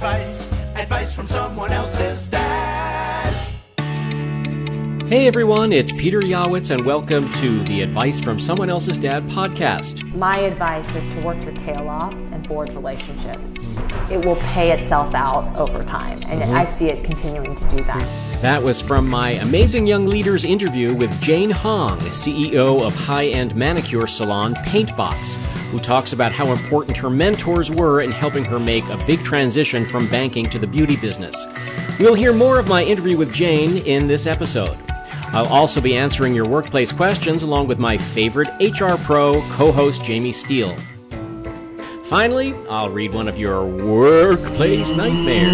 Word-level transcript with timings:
advice, 0.00 0.50
advice 0.76 1.14
from 1.14 1.26
someone 1.26 1.70
else's 1.72 2.26
dad. 2.28 3.34
Hey 5.06 5.26
everyone, 5.26 5.74
it's 5.74 5.92
Peter 5.92 6.22
Yawitz, 6.22 6.70
and 6.70 6.86
welcome 6.86 7.30
to 7.34 7.62
the 7.64 7.82
Advice 7.82 8.18
from 8.18 8.40
Someone 8.40 8.70
Else's 8.70 8.96
Dad 8.96 9.28
podcast. 9.28 10.02
My 10.14 10.38
advice 10.38 10.88
is 10.96 11.06
to 11.12 11.20
work 11.20 11.42
your 11.42 11.52
tail 11.52 11.86
off 11.86 12.14
and 12.14 12.46
forge 12.46 12.72
relationships. 12.72 13.52
It 14.10 14.24
will 14.24 14.36
pay 14.36 14.72
itself 14.72 15.14
out 15.14 15.54
over 15.58 15.84
time, 15.84 16.22
and 16.22 16.40
mm-hmm. 16.40 16.54
I 16.54 16.64
see 16.64 16.86
it 16.86 17.04
continuing 17.04 17.54
to 17.54 17.68
do 17.68 17.84
that. 17.84 18.40
That 18.40 18.62
was 18.62 18.80
from 18.80 19.06
my 19.06 19.32
Amazing 19.32 19.86
Young 19.86 20.06
Leaders 20.06 20.44
interview 20.44 20.94
with 20.94 21.20
Jane 21.20 21.50
Hong, 21.50 21.98
CEO 21.98 22.80
of 22.80 22.94
high 22.94 23.26
end 23.26 23.54
manicure 23.54 24.06
salon 24.06 24.54
Paintbox, 24.54 25.49
who 25.70 25.78
talks 25.78 26.12
about 26.12 26.32
how 26.32 26.50
important 26.52 26.96
her 26.96 27.10
mentors 27.10 27.70
were 27.70 28.00
in 28.00 28.10
helping 28.10 28.44
her 28.44 28.58
make 28.58 28.84
a 28.84 29.02
big 29.06 29.20
transition 29.20 29.84
from 29.84 30.08
banking 30.08 30.48
to 30.50 30.58
the 30.58 30.66
beauty 30.66 30.96
business. 30.96 31.36
We'll 31.98 32.14
hear 32.14 32.32
more 32.32 32.58
of 32.58 32.68
my 32.68 32.84
interview 32.84 33.16
with 33.16 33.32
Jane 33.32 33.78
in 33.86 34.06
this 34.06 34.26
episode. 34.26 34.78
I'll 35.32 35.46
also 35.46 35.80
be 35.80 35.96
answering 35.96 36.34
your 36.34 36.48
workplace 36.48 36.90
questions 36.90 37.42
along 37.44 37.68
with 37.68 37.78
my 37.78 37.96
favorite 37.96 38.48
HR 38.60 38.96
pro 39.04 39.40
co 39.52 39.70
host, 39.70 40.02
Jamie 40.04 40.32
Steele. 40.32 40.74
Finally, 42.10 42.52
I'll 42.68 42.90
read 42.90 43.14
one 43.14 43.28
of 43.28 43.38
your 43.38 43.64
workplace 43.64 44.90
nightmares. 44.90 45.52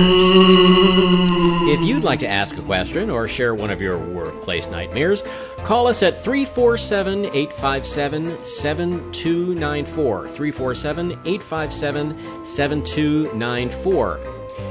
If 1.68 1.82
you'd 1.82 2.02
like 2.02 2.20
to 2.20 2.26
ask 2.26 2.56
a 2.56 2.62
question 2.62 3.10
or 3.10 3.28
share 3.28 3.54
one 3.54 3.70
of 3.70 3.82
your 3.82 3.98
workplace 3.98 4.66
nightmares, 4.68 5.22
call 5.58 5.86
us 5.86 6.02
at 6.02 6.24
347 6.24 7.26
857 7.26 8.42
7294. 8.42 10.28
347 10.28 11.12
857 11.26 12.46
7294. 12.46 14.20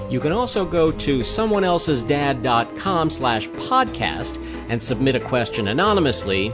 You 0.10 0.20
can 0.20 0.32
also 0.32 0.66
go 0.66 0.92
to 0.92 1.20
someoneelsesdad.com 1.20 3.10
slash 3.12 3.48
podcast 3.50 4.42
and 4.70 4.82
submit 4.82 5.14
a 5.14 5.20
question 5.20 5.68
anonymously, 5.68 6.52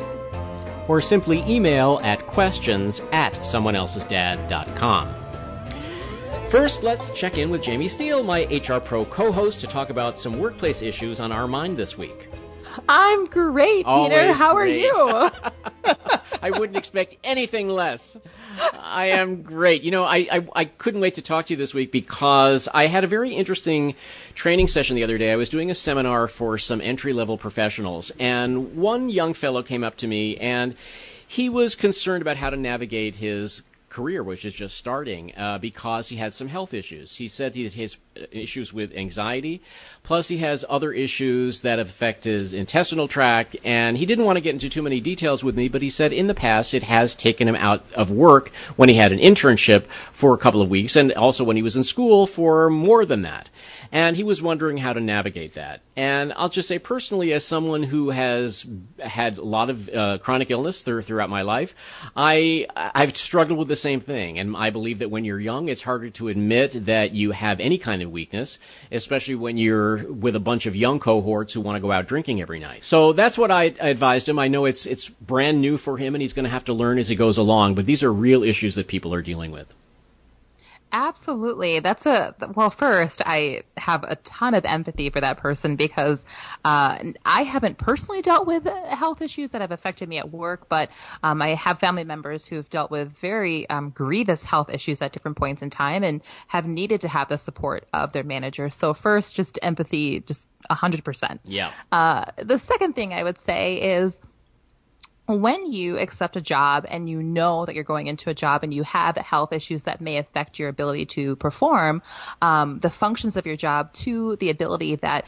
or 0.89 0.99
simply 0.99 1.41
email 1.47 2.01
at 2.03 2.19
questions 2.27 2.99
at 3.13 3.31
someoneelsesdad.com. 3.35 5.20
First, 6.51 6.83
let's 6.83 7.09
check 7.13 7.37
in 7.37 7.49
with 7.49 7.63
Jamie 7.63 7.87
Steele, 7.87 8.23
my 8.23 8.43
HR 8.43 8.81
Pro 8.81 9.05
co 9.05 9.31
host, 9.31 9.61
to 9.61 9.67
talk 9.67 9.89
about 9.89 10.19
some 10.19 10.37
workplace 10.37 10.81
issues 10.81 11.21
on 11.21 11.31
our 11.31 11.47
mind 11.47 11.77
this 11.77 11.97
week. 11.97 12.27
I'm 12.89 13.23
great, 13.23 13.85
Peter. 13.85 13.87
Always 13.87 14.35
How 14.35 14.57
are 14.57 14.67
you? 14.67 14.91
I 16.41 16.51
wouldn't 16.51 16.75
expect 16.75 17.15
anything 17.23 17.69
less. 17.69 18.17
I 18.81 19.11
am 19.11 19.43
great. 19.43 19.83
You 19.83 19.91
know, 19.91 20.03
I, 20.03 20.27
I, 20.29 20.47
I 20.53 20.65
couldn't 20.65 20.99
wait 20.99 21.13
to 21.13 21.21
talk 21.21 21.45
to 21.45 21.53
you 21.53 21.57
this 21.57 21.73
week 21.73 21.89
because 21.89 22.67
I 22.73 22.87
had 22.87 23.05
a 23.05 23.07
very 23.07 23.33
interesting 23.33 23.95
training 24.35 24.67
session 24.67 24.97
the 24.97 25.05
other 25.05 25.17
day. 25.17 25.31
I 25.31 25.37
was 25.37 25.47
doing 25.47 25.71
a 25.71 25.75
seminar 25.75 26.27
for 26.27 26.57
some 26.57 26.81
entry 26.81 27.13
level 27.13 27.37
professionals, 27.37 28.11
and 28.19 28.75
one 28.75 29.07
young 29.07 29.33
fellow 29.33 29.63
came 29.63 29.85
up 29.85 29.95
to 29.97 30.07
me 30.07 30.35
and 30.35 30.75
he 31.25 31.47
was 31.47 31.75
concerned 31.75 32.21
about 32.21 32.35
how 32.35 32.49
to 32.49 32.57
navigate 32.57 33.15
his 33.15 33.63
career, 33.91 34.23
which 34.23 34.45
is 34.45 34.53
just 34.53 34.77
starting, 34.77 35.33
uh, 35.37 35.57
because 35.59 36.09
he 36.09 36.15
had 36.15 36.33
some 36.33 36.47
health 36.47 36.73
issues. 36.73 37.17
He 37.17 37.27
said 37.27 37.53
he 37.53 37.63
has 37.63 37.97
issues 38.31 38.73
with 38.73 38.93
anxiety, 38.95 39.61
plus 40.03 40.27
he 40.27 40.37
has 40.37 40.65
other 40.69 40.91
issues 40.91 41.61
that 41.61 41.79
affect 41.79 42.23
his 42.23 42.53
intestinal 42.53 43.07
tract, 43.07 43.55
and 43.63 43.97
he 43.97 44.05
didn't 44.05 44.25
want 44.25 44.37
to 44.37 44.41
get 44.41 44.53
into 44.53 44.69
too 44.69 44.81
many 44.81 44.99
details 44.99 45.43
with 45.43 45.55
me, 45.55 45.67
but 45.67 45.81
he 45.81 45.89
said 45.89 46.13
in 46.13 46.27
the 46.27 46.33
past 46.33 46.73
it 46.73 46.83
has 46.83 47.15
taken 47.15 47.47
him 47.47 47.55
out 47.55 47.85
of 47.93 48.11
work 48.11 48.51
when 48.75 48.89
he 48.89 48.95
had 48.95 49.11
an 49.11 49.19
internship 49.19 49.85
for 50.11 50.33
a 50.33 50.37
couple 50.37 50.61
of 50.61 50.69
weeks, 50.69 50.95
and 50.95 51.11
also 51.13 51.43
when 51.43 51.55
he 51.55 51.63
was 51.63 51.75
in 51.75 51.83
school 51.83 52.27
for 52.27 52.69
more 52.69 53.05
than 53.05 53.21
that. 53.21 53.49
And 53.93 54.15
he 54.15 54.23
was 54.23 54.41
wondering 54.41 54.77
how 54.77 54.93
to 54.93 55.01
navigate 55.01 55.55
that. 55.55 55.81
And 55.97 56.31
I'll 56.37 56.47
just 56.47 56.69
say 56.69 56.79
personally, 56.79 57.33
as 57.33 57.43
someone 57.43 57.83
who 57.83 58.11
has 58.11 58.65
had 58.99 59.37
a 59.37 59.43
lot 59.43 59.69
of 59.69 59.89
uh, 59.89 60.17
chronic 60.19 60.49
illness 60.49 60.81
through, 60.81 61.01
throughout 61.01 61.29
my 61.29 61.41
life, 61.41 61.75
I, 62.15 62.67
I've 62.73 63.17
struggled 63.17 63.59
with 63.59 63.67
the 63.67 63.75
same 63.75 63.99
thing. 63.99 64.39
And 64.39 64.55
I 64.55 64.69
believe 64.69 64.99
that 64.99 65.11
when 65.11 65.25
you're 65.25 65.41
young, 65.41 65.67
it's 65.67 65.81
harder 65.81 66.09
to 66.11 66.29
admit 66.29 66.85
that 66.85 67.11
you 67.11 67.31
have 67.31 67.59
any 67.59 67.77
kind 67.77 68.01
of 68.01 68.10
weakness, 68.11 68.59
especially 68.91 69.35
when 69.35 69.57
you're 69.57 70.11
with 70.11 70.35
a 70.35 70.39
bunch 70.39 70.65
of 70.65 70.75
young 70.75 70.99
cohorts 70.99 71.53
who 71.53 71.61
want 71.61 71.75
to 71.75 71.79
go 71.79 71.91
out 71.91 72.07
drinking 72.07 72.41
every 72.41 72.59
night. 72.59 72.83
So 72.83 73.13
that's 73.13 73.37
what 73.37 73.51
I, 73.51 73.73
I 73.81 73.89
advised 73.89 74.29
him. 74.29 74.37
I 74.37 74.47
know 74.47 74.65
it's, 74.65 74.85
it's 74.85 75.09
brand 75.09 75.61
new 75.61 75.77
for 75.77 75.97
him 75.97 76.15
and 76.15 76.21
he's 76.21 76.33
going 76.33 76.45
to 76.45 76.49
have 76.49 76.65
to 76.65 76.73
learn 76.73 76.97
as 76.97 77.09
he 77.09 77.15
goes 77.15 77.37
along, 77.37 77.75
but 77.75 77.85
these 77.85 78.03
are 78.03 78.13
real 78.13 78.43
issues 78.43 78.75
that 78.75 78.87
people 78.87 79.13
are 79.13 79.21
dealing 79.21 79.51
with. 79.51 79.73
Absolutely. 80.91 81.79
That's 81.79 82.05
a, 82.05 82.35
well, 82.53 82.69
first, 82.69 83.21
I 83.25 83.63
have 83.77 84.03
a 84.03 84.15
ton 84.17 84.53
of 84.53 84.65
empathy 84.65 85.09
for 85.09 85.21
that 85.21 85.37
person 85.37 85.75
because 85.77 86.23
uh, 86.65 86.97
I 87.25 87.43
haven't 87.43 87.77
personally 87.77 88.21
dealt 88.21 88.45
with 88.45 88.65
health 88.65 89.21
issues 89.21 89.51
that 89.51 89.61
have 89.61 89.71
affected 89.71 90.09
me 90.09 90.17
at 90.17 90.29
work, 90.29 90.67
but 90.67 90.89
um, 91.23 91.41
I 91.41 91.55
have 91.55 91.79
family 91.79 92.03
members 92.03 92.45
who've 92.45 92.69
dealt 92.69 92.91
with 92.91 93.09
very 93.13 93.69
um, 93.69 93.89
grievous 93.89 94.43
health 94.43 94.73
issues 94.73 95.01
at 95.01 95.13
different 95.13 95.37
points 95.37 95.61
in 95.61 95.69
time 95.69 96.03
and 96.03 96.21
have 96.47 96.65
needed 96.65 97.01
to 97.01 97.07
have 97.07 97.29
the 97.29 97.37
support 97.37 97.87
of 97.93 98.11
their 98.11 98.23
manager. 98.23 98.69
So, 98.69 98.93
first, 98.93 99.35
just 99.35 99.59
empathy, 99.61 100.19
just 100.19 100.47
100%. 100.69 101.39
Yeah. 101.45 101.71
Uh, 101.91 102.25
the 102.37 102.59
second 102.59 102.93
thing 102.93 103.13
I 103.13 103.23
would 103.23 103.39
say 103.39 103.95
is, 103.97 104.19
when 105.31 105.71
you 105.71 105.97
accept 105.97 106.35
a 106.35 106.41
job 106.41 106.85
and 106.87 107.09
you 107.09 107.21
know 107.21 107.65
that 107.65 107.75
you're 107.75 107.83
going 107.83 108.07
into 108.07 108.29
a 108.29 108.33
job 108.33 108.63
and 108.63 108.73
you 108.73 108.83
have 108.83 109.15
health 109.17 109.53
issues 109.53 109.83
that 109.83 110.01
may 110.01 110.17
affect 110.17 110.59
your 110.59 110.69
ability 110.69 111.05
to 111.05 111.35
perform 111.35 112.01
um, 112.41 112.77
the 112.77 112.89
functions 112.89 113.37
of 113.37 113.45
your 113.45 113.55
job 113.55 113.93
to 113.93 114.35
the 114.37 114.49
ability 114.49 114.95
that 114.95 115.25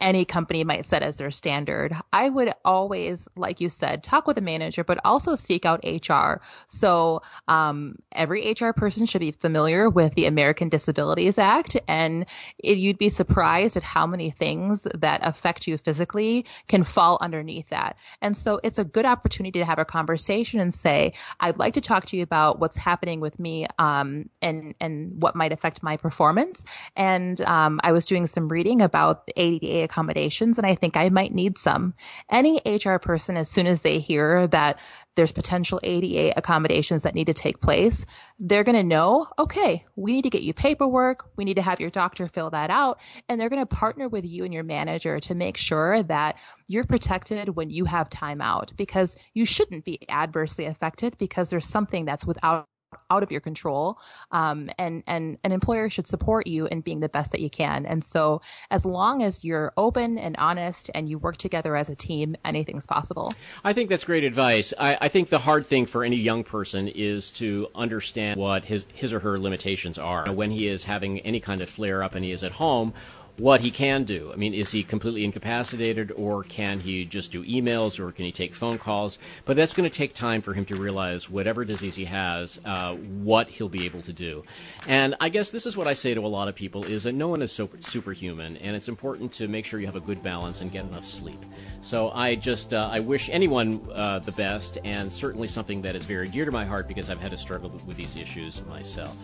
any 0.00 0.24
company 0.24 0.64
might 0.64 0.86
set 0.86 1.02
as 1.02 1.18
their 1.18 1.30
standard. 1.30 1.94
I 2.12 2.28
would 2.28 2.52
always, 2.64 3.28
like 3.36 3.60
you 3.60 3.68
said, 3.68 4.02
talk 4.02 4.26
with 4.26 4.38
a 4.38 4.40
manager, 4.40 4.82
but 4.82 4.98
also 5.04 5.36
seek 5.36 5.66
out 5.66 5.84
HR. 5.84 6.40
So 6.68 7.22
um, 7.46 7.96
every 8.10 8.54
HR 8.58 8.70
person 8.70 9.06
should 9.06 9.20
be 9.20 9.32
familiar 9.32 9.88
with 9.90 10.14
the 10.14 10.26
American 10.26 10.68
Disabilities 10.68 11.38
Act, 11.38 11.76
and 11.86 12.26
it, 12.58 12.78
you'd 12.78 12.98
be 12.98 13.10
surprised 13.10 13.76
at 13.76 13.82
how 13.82 14.06
many 14.06 14.30
things 14.30 14.86
that 14.94 15.20
affect 15.22 15.66
you 15.66 15.76
physically 15.76 16.46
can 16.66 16.84
fall 16.84 17.18
underneath 17.20 17.68
that. 17.68 17.96
And 18.22 18.36
so 18.36 18.60
it's 18.62 18.78
a 18.78 18.84
good 18.84 19.04
opportunity 19.04 19.58
to 19.58 19.64
have 19.66 19.78
a 19.78 19.84
conversation 19.84 20.60
and 20.60 20.72
say, 20.72 21.12
"I'd 21.38 21.58
like 21.58 21.74
to 21.74 21.80
talk 21.80 22.06
to 22.06 22.16
you 22.16 22.22
about 22.22 22.58
what's 22.58 22.76
happening 22.76 23.20
with 23.20 23.38
me 23.38 23.66
um, 23.78 24.30
and 24.40 24.74
and 24.80 25.20
what 25.20 25.36
might 25.36 25.52
affect 25.52 25.82
my 25.82 25.96
performance." 25.98 26.64
And 26.96 27.40
um, 27.42 27.80
I 27.82 27.92
was 27.92 28.06
doing 28.06 28.26
some 28.26 28.48
reading 28.48 28.80
about 28.80 29.26
the 29.26 29.32
ADA 29.36 29.88
accommodations, 29.90 30.58
and 30.58 30.66
I 30.66 30.76
think 30.76 30.96
I 30.96 31.08
might 31.08 31.34
need 31.34 31.58
some. 31.58 31.94
Any 32.30 32.60
HR 32.64 32.96
person, 32.96 33.36
as 33.36 33.50
soon 33.50 33.66
as 33.66 33.82
they 33.82 33.98
hear 33.98 34.46
that 34.46 34.78
there's 35.16 35.32
potential 35.32 35.80
ADA 35.82 36.38
accommodations 36.38 37.02
that 37.02 37.14
need 37.14 37.26
to 37.26 37.34
take 37.34 37.60
place, 37.60 38.06
they're 38.38 38.64
going 38.64 38.76
to 38.76 38.84
know, 38.84 39.26
okay, 39.38 39.84
we 39.96 40.12
need 40.12 40.22
to 40.22 40.30
get 40.30 40.42
you 40.42 40.54
paperwork. 40.54 41.28
We 41.36 41.44
need 41.44 41.54
to 41.54 41.62
have 41.62 41.80
your 41.80 41.90
doctor 41.90 42.28
fill 42.28 42.50
that 42.50 42.70
out. 42.70 43.00
And 43.28 43.40
they're 43.40 43.50
going 43.50 43.62
to 43.62 43.66
partner 43.66 44.08
with 44.08 44.24
you 44.24 44.44
and 44.44 44.54
your 44.54 44.62
manager 44.62 45.18
to 45.20 45.34
make 45.34 45.56
sure 45.56 46.02
that 46.04 46.36
you're 46.68 46.84
protected 46.84 47.48
when 47.48 47.70
you 47.70 47.84
have 47.84 48.08
time 48.08 48.40
out 48.40 48.72
because 48.76 49.16
you 49.34 49.44
shouldn't 49.44 49.84
be 49.84 50.08
adversely 50.08 50.66
affected 50.66 51.18
because 51.18 51.50
there's 51.50 51.66
something 51.66 52.04
that's 52.04 52.24
without 52.24 52.69
out 53.10 53.22
of 53.22 53.30
your 53.30 53.40
control 53.40 53.98
um, 54.32 54.70
and 54.78 55.02
and 55.06 55.38
an 55.44 55.52
employer 55.52 55.88
should 55.88 56.06
support 56.06 56.46
you 56.46 56.66
in 56.66 56.80
being 56.80 57.00
the 57.00 57.08
best 57.08 57.32
that 57.32 57.40
you 57.40 57.50
can 57.50 57.86
and 57.86 58.04
so 58.04 58.40
as 58.70 58.84
long 58.84 59.22
as 59.22 59.44
you're 59.44 59.72
open 59.76 60.18
and 60.18 60.36
honest 60.36 60.90
and 60.94 61.08
you 61.08 61.18
work 61.18 61.36
together 61.36 61.76
as 61.76 61.88
a 61.88 61.94
team 61.94 62.36
anything's 62.44 62.86
possible 62.86 63.32
I 63.64 63.72
think 63.72 63.90
that's 63.90 64.04
great 64.04 64.24
advice. 64.24 64.72
I, 64.78 64.98
I 65.00 65.08
think 65.08 65.28
the 65.28 65.38
hard 65.38 65.66
thing 65.66 65.86
for 65.86 66.04
any 66.04 66.16
young 66.16 66.44
person 66.44 66.88
is 66.88 67.30
to 67.32 67.68
understand 67.74 68.38
what 68.38 68.64
his 68.64 68.86
his 68.94 69.12
or 69.12 69.20
her 69.20 69.38
limitations 69.38 69.98
are 69.98 70.32
when 70.32 70.50
he 70.50 70.68
is 70.68 70.84
having 70.84 71.20
any 71.20 71.40
kind 71.40 71.60
of 71.60 71.68
flare 71.68 72.02
up 72.02 72.14
and 72.14 72.24
he 72.24 72.32
is 72.32 72.42
at 72.42 72.52
home. 72.52 72.92
What 73.40 73.62
he 73.62 73.70
can 73.70 74.04
do. 74.04 74.30
I 74.30 74.36
mean, 74.36 74.52
is 74.52 74.70
he 74.70 74.82
completely 74.82 75.24
incapacitated, 75.24 76.12
or 76.14 76.44
can 76.44 76.78
he 76.78 77.06
just 77.06 77.32
do 77.32 77.42
emails, 77.44 77.98
or 77.98 78.12
can 78.12 78.26
he 78.26 78.32
take 78.32 78.54
phone 78.54 78.76
calls? 78.76 79.18
But 79.46 79.56
that's 79.56 79.72
going 79.72 79.88
to 79.88 79.96
take 79.96 80.12
time 80.12 80.42
for 80.42 80.52
him 80.52 80.66
to 80.66 80.76
realize 80.76 81.30
whatever 81.30 81.64
disease 81.64 81.94
he 81.94 82.04
has, 82.04 82.60
uh, 82.66 82.96
what 82.96 83.48
he'll 83.48 83.70
be 83.70 83.86
able 83.86 84.02
to 84.02 84.12
do. 84.12 84.42
And 84.86 85.14
I 85.20 85.30
guess 85.30 85.50
this 85.50 85.64
is 85.64 85.74
what 85.74 85.88
I 85.88 85.94
say 85.94 86.12
to 86.12 86.20
a 86.20 86.28
lot 86.28 86.48
of 86.48 86.54
people: 86.54 86.84
is 86.84 87.04
that 87.04 87.14
no 87.14 87.28
one 87.28 87.40
is 87.40 87.50
so 87.50 87.70
superhuman, 87.80 88.58
and 88.58 88.76
it's 88.76 88.88
important 88.88 89.32
to 89.32 89.48
make 89.48 89.64
sure 89.64 89.80
you 89.80 89.86
have 89.86 89.96
a 89.96 90.00
good 90.00 90.22
balance 90.22 90.60
and 90.60 90.70
get 90.70 90.84
enough 90.84 91.06
sleep. 91.06 91.42
So 91.80 92.10
I 92.10 92.34
just 92.34 92.74
uh, 92.74 92.90
I 92.92 93.00
wish 93.00 93.30
anyone 93.30 93.80
uh, 93.94 94.18
the 94.18 94.32
best, 94.32 94.76
and 94.84 95.10
certainly 95.10 95.48
something 95.48 95.80
that 95.80 95.96
is 95.96 96.04
very 96.04 96.28
dear 96.28 96.44
to 96.44 96.52
my 96.52 96.66
heart 96.66 96.86
because 96.86 97.08
I've 97.08 97.20
had 97.20 97.30
to 97.30 97.38
struggle 97.38 97.70
with 97.86 97.96
these 97.96 98.16
issues 98.16 98.62
myself. 98.66 99.16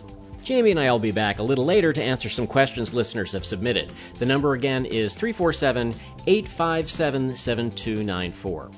Jamie 0.47 0.71
and 0.71 0.79
I 0.79 0.89
will 0.89 0.97
be 0.97 1.11
back 1.11 1.39
a 1.39 1.43
little 1.43 1.65
later 1.65 1.91
to 1.91 2.01
answer 2.01 2.29
some 2.29 2.47
questions 2.47 2.93
listeners 2.93 3.33
have 3.33 3.43
submitted. 3.43 3.91
The 4.17 4.25
number 4.25 4.53
again 4.53 4.85
is 4.85 5.13
347 5.13 5.93
857 6.25 7.35
7294. 7.35 8.71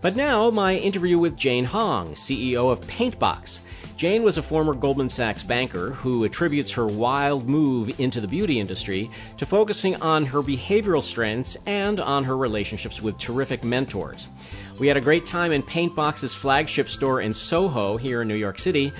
But 0.00 0.14
now, 0.14 0.50
my 0.50 0.76
interview 0.76 1.18
with 1.18 1.34
Jane 1.34 1.64
Hong, 1.64 2.14
CEO 2.14 2.70
of 2.70 2.80
Paintbox. 2.82 3.58
Jane 3.96 4.22
was 4.22 4.38
a 4.38 4.42
former 4.42 4.72
Goldman 4.72 5.10
Sachs 5.10 5.42
banker 5.42 5.90
who 5.90 6.22
attributes 6.22 6.70
her 6.70 6.86
wild 6.86 7.48
move 7.48 7.98
into 7.98 8.20
the 8.20 8.28
beauty 8.28 8.60
industry 8.60 9.10
to 9.36 9.44
focusing 9.44 10.00
on 10.00 10.26
her 10.26 10.42
behavioral 10.42 11.02
strengths 11.02 11.56
and 11.66 11.98
on 11.98 12.22
her 12.22 12.36
relationships 12.36 13.02
with 13.02 13.18
terrific 13.18 13.64
mentors. 13.64 14.28
We 14.78 14.86
had 14.86 14.96
a 14.96 15.00
great 15.00 15.26
time 15.26 15.50
in 15.50 15.64
Paintbox's 15.64 16.36
flagship 16.36 16.88
store 16.88 17.20
in 17.20 17.34
Soho 17.34 17.96
here 17.96 18.22
in 18.22 18.28
New 18.28 18.36
York 18.36 18.60
City, 18.60 18.92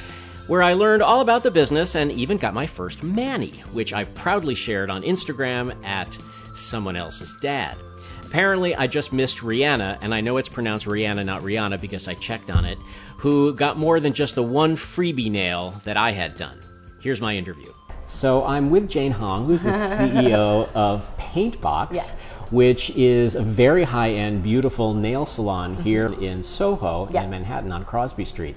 where 0.47 0.63
I 0.63 0.75
learned 0.75 1.03
all 1.03 1.21
about 1.21 1.43
the 1.43 1.51
business 1.51 1.95
and 1.95 2.13
even 2.13 2.37
got 2.37 2.55
my 2.55 2.67
first 2.67 3.03
Manny, 3.03 3.63
which 3.73 3.93
I've 3.93 4.15
proudly 4.15 4.55
shared 4.55 4.91
on 4.91 5.03
Instagram 5.03 5.75
at 5.85 6.17
someone 6.55 6.97
else's 6.97 7.35
dad. 7.41 7.77
Apparently, 8.25 8.75
I 8.75 8.87
just 8.87 9.13
missed 9.13 9.39
Rihanna, 9.39 9.99
and 10.03 10.15
I 10.15 10.21
know 10.21 10.37
it's 10.37 10.49
pronounced 10.49 10.87
Rihanna, 10.87 11.25
not 11.25 11.43
Rihanna, 11.43 11.81
because 11.81 12.09
I 12.09 12.15
checked 12.15 12.51
on 12.51 12.65
it, 12.65 12.79
who 13.17 13.55
got 13.55 13.79
more 13.79 14.01
than 14.01 14.13
just 14.13 14.35
the 14.35 14.43
one 14.43 14.77
freebie 14.77 15.31
nail 15.31 15.75
that 15.85 15.97
I 15.97 16.11
had 16.11 16.37
done. 16.37 16.61
Here's 17.01 17.21
my 17.21 17.37
interview. 17.37 17.73
So 18.09 18.45
I'm 18.45 18.71
with 18.71 18.89
Jane 18.89 19.13
Hong, 19.13 19.47
who's 19.47 19.63
the 19.63 19.71
CEO 19.71 20.71
of 20.75 21.05
Paintbox. 21.19 21.95
Yes. 21.95 22.11
Which 22.51 22.91
is 22.91 23.35
a 23.35 23.43
very 23.43 23.83
high 23.83 24.13
end, 24.13 24.45
beautiful 24.45 24.95
nail 24.95 25.27
salon 25.27 25.75
here 25.83 26.09
mm-hmm. 26.11 26.23
in 26.23 26.43
Soho 26.45 27.09
Yeah. 27.13 27.25
in 27.25 27.31
Manhattan 27.31 27.73
on 27.73 27.85
Crosby 27.85 28.25
Street. 28.25 28.55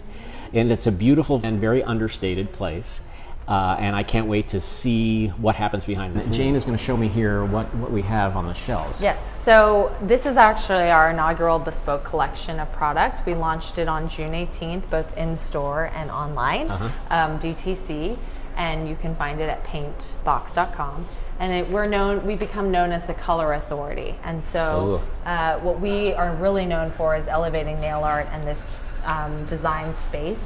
And 0.53 0.71
it's 0.71 0.87
a 0.87 0.91
beautiful 0.91 1.41
and 1.43 1.59
very 1.59 1.83
understated 1.83 2.51
place. 2.51 3.01
Uh, 3.47 3.75
and 3.79 3.95
I 3.95 4.03
can't 4.03 4.27
wait 4.27 4.47
to 4.49 4.61
see 4.61 5.29
what 5.29 5.55
happens 5.55 5.83
behind 5.83 6.15
this. 6.15 6.29
Jane 6.29 6.55
is 6.55 6.65
going 6.65 6.77
to 6.77 6.83
show 6.83 6.95
me 6.95 7.07
here 7.07 7.43
what, 7.45 7.73
what 7.77 7.91
we 7.91 8.03
have 8.03 8.37
on 8.37 8.45
the 8.45 8.53
shelves. 8.53 9.01
Yes, 9.01 9.23
so 9.43 9.95
this 10.03 10.27
is 10.27 10.37
actually 10.37 10.91
our 10.91 11.09
inaugural 11.09 11.57
bespoke 11.57 12.03
collection 12.03 12.59
of 12.59 12.71
product. 12.73 13.25
We 13.25 13.33
launched 13.33 13.79
it 13.79 13.87
on 13.87 14.07
June 14.07 14.33
18th, 14.33 14.87
both 14.91 15.17
in 15.17 15.35
store 15.35 15.85
and 15.95 16.11
online, 16.11 16.69
Uh-huh. 16.69 16.89
um, 17.09 17.39
DTC, 17.39 18.19
and 18.55 18.87
you 18.87 18.95
can 18.95 19.15
find 19.15 19.41
it 19.41 19.49
at 19.49 19.63
paintbox.com. 19.63 21.07
And 21.39 21.51
it, 21.51 21.71
we're 21.71 21.87
known, 21.87 22.23
we 22.27 22.35
become 22.35 22.69
known 22.69 22.91
as 22.91 23.07
the 23.07 23.15
color 23.15 23.53
authority. 23.53 24.13
And 24.23 24.43
so, 24.43 25.01
uh, 25.25 25.57
what 25.59 25.79
we 25.79 26.13
are 26.13 26.35
really 26.35 26.67
known 26.67 26.91
for 26.91 27.15
is 27.15 27.27
elevating 27.27 27.79
nail 27.81 28.01
art 28.03 28.27
and 28.31 28.45
this 28.45 28.59
um, 29.05 29.45
design 29.45 29.93
space. 29.95 30.39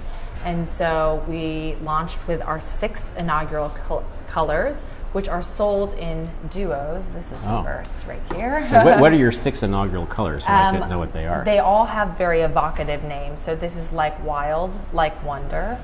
And 0.45 0.67
so, 0.67 1.23
we 1.27 1.75
launched 1.83 2.17
with 2.27 2.41
our 2.41 2.59
six 2.59 3.01
inaugural 3.17 3.69
col- 3.87 4.03
colors, 4.27 4.75
which 5.13 5.29
are 5.29 5.41
sold 5.43 5.93
in 5.93 6.29
duos. 6.49 7.03
This 7.13 7.31
is 7.31 7.43
Oh. 7.45 7.57
reversed 7.59 7.97
right 8.07 8.19
here. 8.33 8.63
So, 8.63 8.83
what, 8.83 8.99
what 8.99 9.11
are 9.13 9.15
your 9.25 9.31
six 9.31 9.63
inaugural 9.63 10.05
colors? 10.05 10.43
So 10.43 10.49
I 10.49 10.69
Um, 10.69 10.79
could 10.79 10.89
know 10.89 10.99
what 10.99 11.13
they 11.13 11.27
are. 11.27 11.43
They 11.45 11.59
all 11.59 11.85
have 11.85 12.17
very 12.17 12.41
evocative 12.41 13.03
names. 13.03 13.39
So 13.39 13.55
this 13.55 13.77
is 13.77 13.91
like 13.91 14.21
wild, 14.25 14.77
like 14.91 15.23
wonder. 15.23 15.77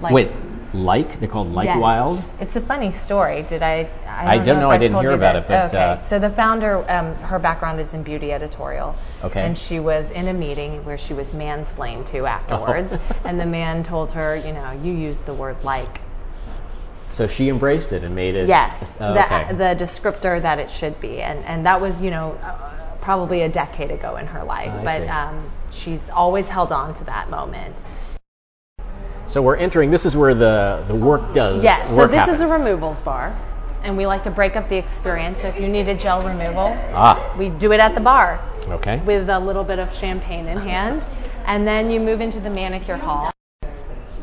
Like 0.00 0.12
Wait, 0.12 0.32
like? 0.74 1.20
They're 1.20 1.28
called 1.28 1.52
Like 1.52 1.66
Yes. 1.66 1.78
Wild? 1.78 2.22
It's 2.40 2.56
a 2.56 2.60
funny 2.60 2.90
story. 2.90 3.42
Did 3.42 3.62
I? 3.62 3.88
I 4.06 4.38
don't 4.38 4.60
know, 4.60 4.70
if 4.70 4.74
I 4.74 4.78
didn't 4.78 5.00
hear 5.00 5.12
about 5.12 5.34
this. 5.34 5.44
it, 5.44 5.48
but, 5.48 5.66
okay. 5.66 5.78
uh, 5.78 6.02
so 6.02 6.18
the 6.18 6.30
founder, 6.30 6.84
um, 6.90 7.14
her 7.16 7.38
background 7.38 7.80
is 7.80 7.94
in 7.94 8.02
beauty 8.02 8.32
editorial. 8.32 8.94
Okay. 9.22 9.40
And 9.40 9.56
she 9.56 9.80
was 9.80 10.10
in 10.10 10.28
a 10.28 10.32
meeting 10.32 10.84
where 10.84 10.98
she 10.98 11.14
was 11.14 11.28
mansplained 11.28 12.10
to 12.10 12.26
afterwards, 12.26 12.92
and 13.24 13.40
the 13.40 13.46
man 13.46 13.82
told 13.82 14.10
her, 14.10 14.36
you 14.36 14.52
know, 14.52 14.72
you 14.82 14.92
used 14.92 15.26
the 15.26 15.34
word 15.34 15.56
like. 15.62 16.00
So 17.10 17.28
she 17.28 17.48
embraced 17.48 17.92
it 17.92 18.02
and 18.02 18.14
made 18.14 18.34
it. 18.34 18.48
Yes, 18.48 18.84
Oh, 18.98 19.14
the, 19.14 19.24
okay. 19.24 19.54
the 19.54 19.84
descriptor 19.84 20.42
that 20.42 20.58
it 20.58 20.70
should 20.70 21.00
be, 21.00 21.20
and 21.20 21.44
and 21.44 21.64
that 21.66 21.80
was 21.80 22.00
you 22.00 22.10
know 22.10 22.32
uh, 22.42 22.96
probably 23.00 23.42
a 23.42 23.48
decade 23.48 23.90
ago 23.90 24.16
in 24.16 24.26
her 24.26 24.42
life, 24.42 24.72
I 24.72 24.82
but 24.82 25.08
um, 25.08 25.50
she's 25.70 26.08
always 26.10 26.48
held 26.48 26.72
on 26.72 26.94
to 26.94 27.04
that 27.04 27.30
moment. 27.30 27.76
So 29.26 29.42
we're 29.42 29.56
entering. 29.56 29.90
This 29.90 30.04
is 30.06 30.16
where 30.16 30.34
the 30.34 30.84
the 30.88 30.94
work 30.94 31.34
does. 31.34 31.62
Yes, 31.62 31.86
so 31.88 32.06
this 32.06 32.16
happens. 32.20 32.40
is 32.42 32.50
a 32.50 32.52
removals 32.52 33.00
bar, 33.00 33.36
and 33.82 33.96
we 33.96 34.06
like 34.06 34.22
to 34.24 34.30
break 34.30 34.56
up 34.56 34.68
the 34.68 34.76
experience. 34.76 35.40
So 35.42 35.48
if 35.48 35.58
you 35.60 35.68
need 35.68 35.88
a 35.88 35.94
gel 35.94 36.22
removal, 36.22 36.76
Ah. 36.94 37.34
we 37.38 37.48
do 37.50 37.72
it 37.72 37.80
at 37.80 37.94
the 37.94 38.00
bar 38.00 38.40
Okay. 38.68 38.98
with 39.04 39.28
a 39.28 39.38
little 39.38 39.64
bit 39.64 39.78
of 39.78 39.92
champagne 39.94 40.46
in 40.48 40.58
hand, 40.58 41.04
and 41.46 41.66
then 41.66 41.90
you 41.90 42.00
move 42.00 42.20
into 42.20 42.40
the 42.40 42.50
manicure 42.50 42.96
hall. 42.96 43.30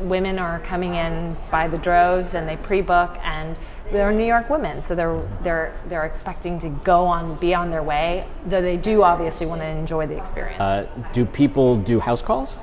Women 0.00 0.38
are 0.38 0.58
coming 0.60 0.94
in 0.96 1.36
by 1.50 1.68
the 1.68 1.78
droves, 1.78 2.34
and 2.34 2.48
they 2.48 2.56
pre-book, 2.56 3.16
and 3.22 3.56
they're 3.92 4.10
New 4.10 4.24
York 4.24 4.48
women, 4.50 4.82
so 4.82 4.94
they're 4.96 5.20
they're 5.44 5.72
they're 5.88 6.04
expecting 6.06 6.58
to 6.60 6.70
go 6.82 7.04
on, 7.06 7.36
be 7.36 7.54
on 7.54 7.70
their 7.70 7.82
way. 7.84 8.24
Though 8.46 8.62
they 8.62 8.76
do 8.76 9.02
obviously 9.04 9.46
want 9.46 9.60
to 9.60 9.66
enjoy 9.66 10.06
the 10.06 10.16
experience. 10.16 10.60
Uh, 10.60 10.86
do 11.12 11.24
people 11.24 11.76
do 11.76 12.00
house 12.00 12.22
calls? 12.22 12.56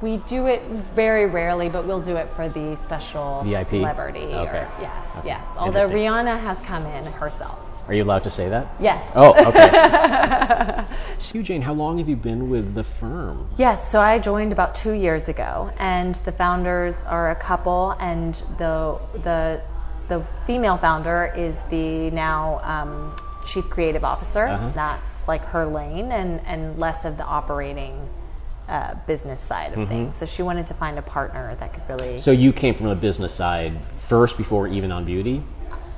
We 0.00 0.16
do 0.18 0.46
it 0.46 0.62
very 0.94 1.26
rarely, 1.26 1.68
but 1.68 1.86
we'll 1.86 2.00
do 2.00 2.16
it 2.16 2.28
for 2.34 2.48
the 2.48 2.76
special 2.76 3.42
VIP? 3.44 3.68
celebrity. 3.68 4.32
or- 4.32 4.68
yes, 4.80 5.06
Okay. 5.18 5.28
yes. 5.28 5.46
Although 5.58 5.88
Rihanna 5.88 6.40
has 6.40 6.58
come 6.60 6.86
in 6.86 7.04
herself. 7.06 7.58
Are 7.88 7.94
you 7.94 8.04
allowed 8.04 8.22
to 8.24 8.30
say 8.30 8.48
that? 8.48 8.68
Yeah. 8.78 9.02
Oh, 9.16 9.34
okay. 9.48 10.84
so, 11.20 11.42
Jane, 11.42 11.60
how 11.60 11.72
long 11.72 11.98
have 11.98 12.08
you 12.08 12.14
been 12.14 12.48
with 12.48 12.74
the 12.74 12.84
firm? 12.84 13.48
Yes, 13.58 13.90
so 13.90 14.00
I 14.00 14.18
joined 14.20 14.52
about 14.52 14.76
two 14.76 14.92
years 14.92 15.28
ago, 15.28 15.72
and 15.78 16.14
the 16.24 16.30
founders 16.30 17.02
are 17.04 17.32
a 17.32 17.34
couple, 17.34 17.96
and 17.98 18.36
the 18.58 18.96
the 19.24 19.60
the 20.08 20.24
female 20.46 20.76
founder 20.76 21.32
is 21.36 21.60
the 21.70 22.10
now 22.12 22.60
um, 22.62 23.16
chief 23.44 23.68
creative 23.70 24.04
officer. 24.04 24.46
Uh-huh. 24.46 24.70
That's 24.72 25.26
like 25.26 25.44
her 25.46 25.66
lane, 25.66 26.12
and 26.12 26.40
and 26.46 26.78
less 26.78 27.04
of 27.04 27.16
the 27.16 27.24
operating. 27.24 28.08
Uh, 28.70 28.94
business 29.04 29.40
side 29.40 29.76
of 29.76 29.88
things. 29.88 30.14
So 30.14 30.24
she 30.24 30.42
wanted 30.42 30.64
to 30.68 30.74
find 30.74 30.96
a 30.96 31.02
partner 31.02 31.56
that 31.58 31.74
could 31.74 31.82
really. 31.88 32.14
Mm-hmm. 32.14 32.22
So 32.22 32.30
you 32.30 32.52
came 32.52 32.72
from 32.72 32.86
the 32.86 32.94
business 32.94 33.34
side 33.34 33.76
first 33.98 34.38
before 34.38 34.68
even 34.68 34.92
on 34.92 35.04
beauty? 35.04 35.42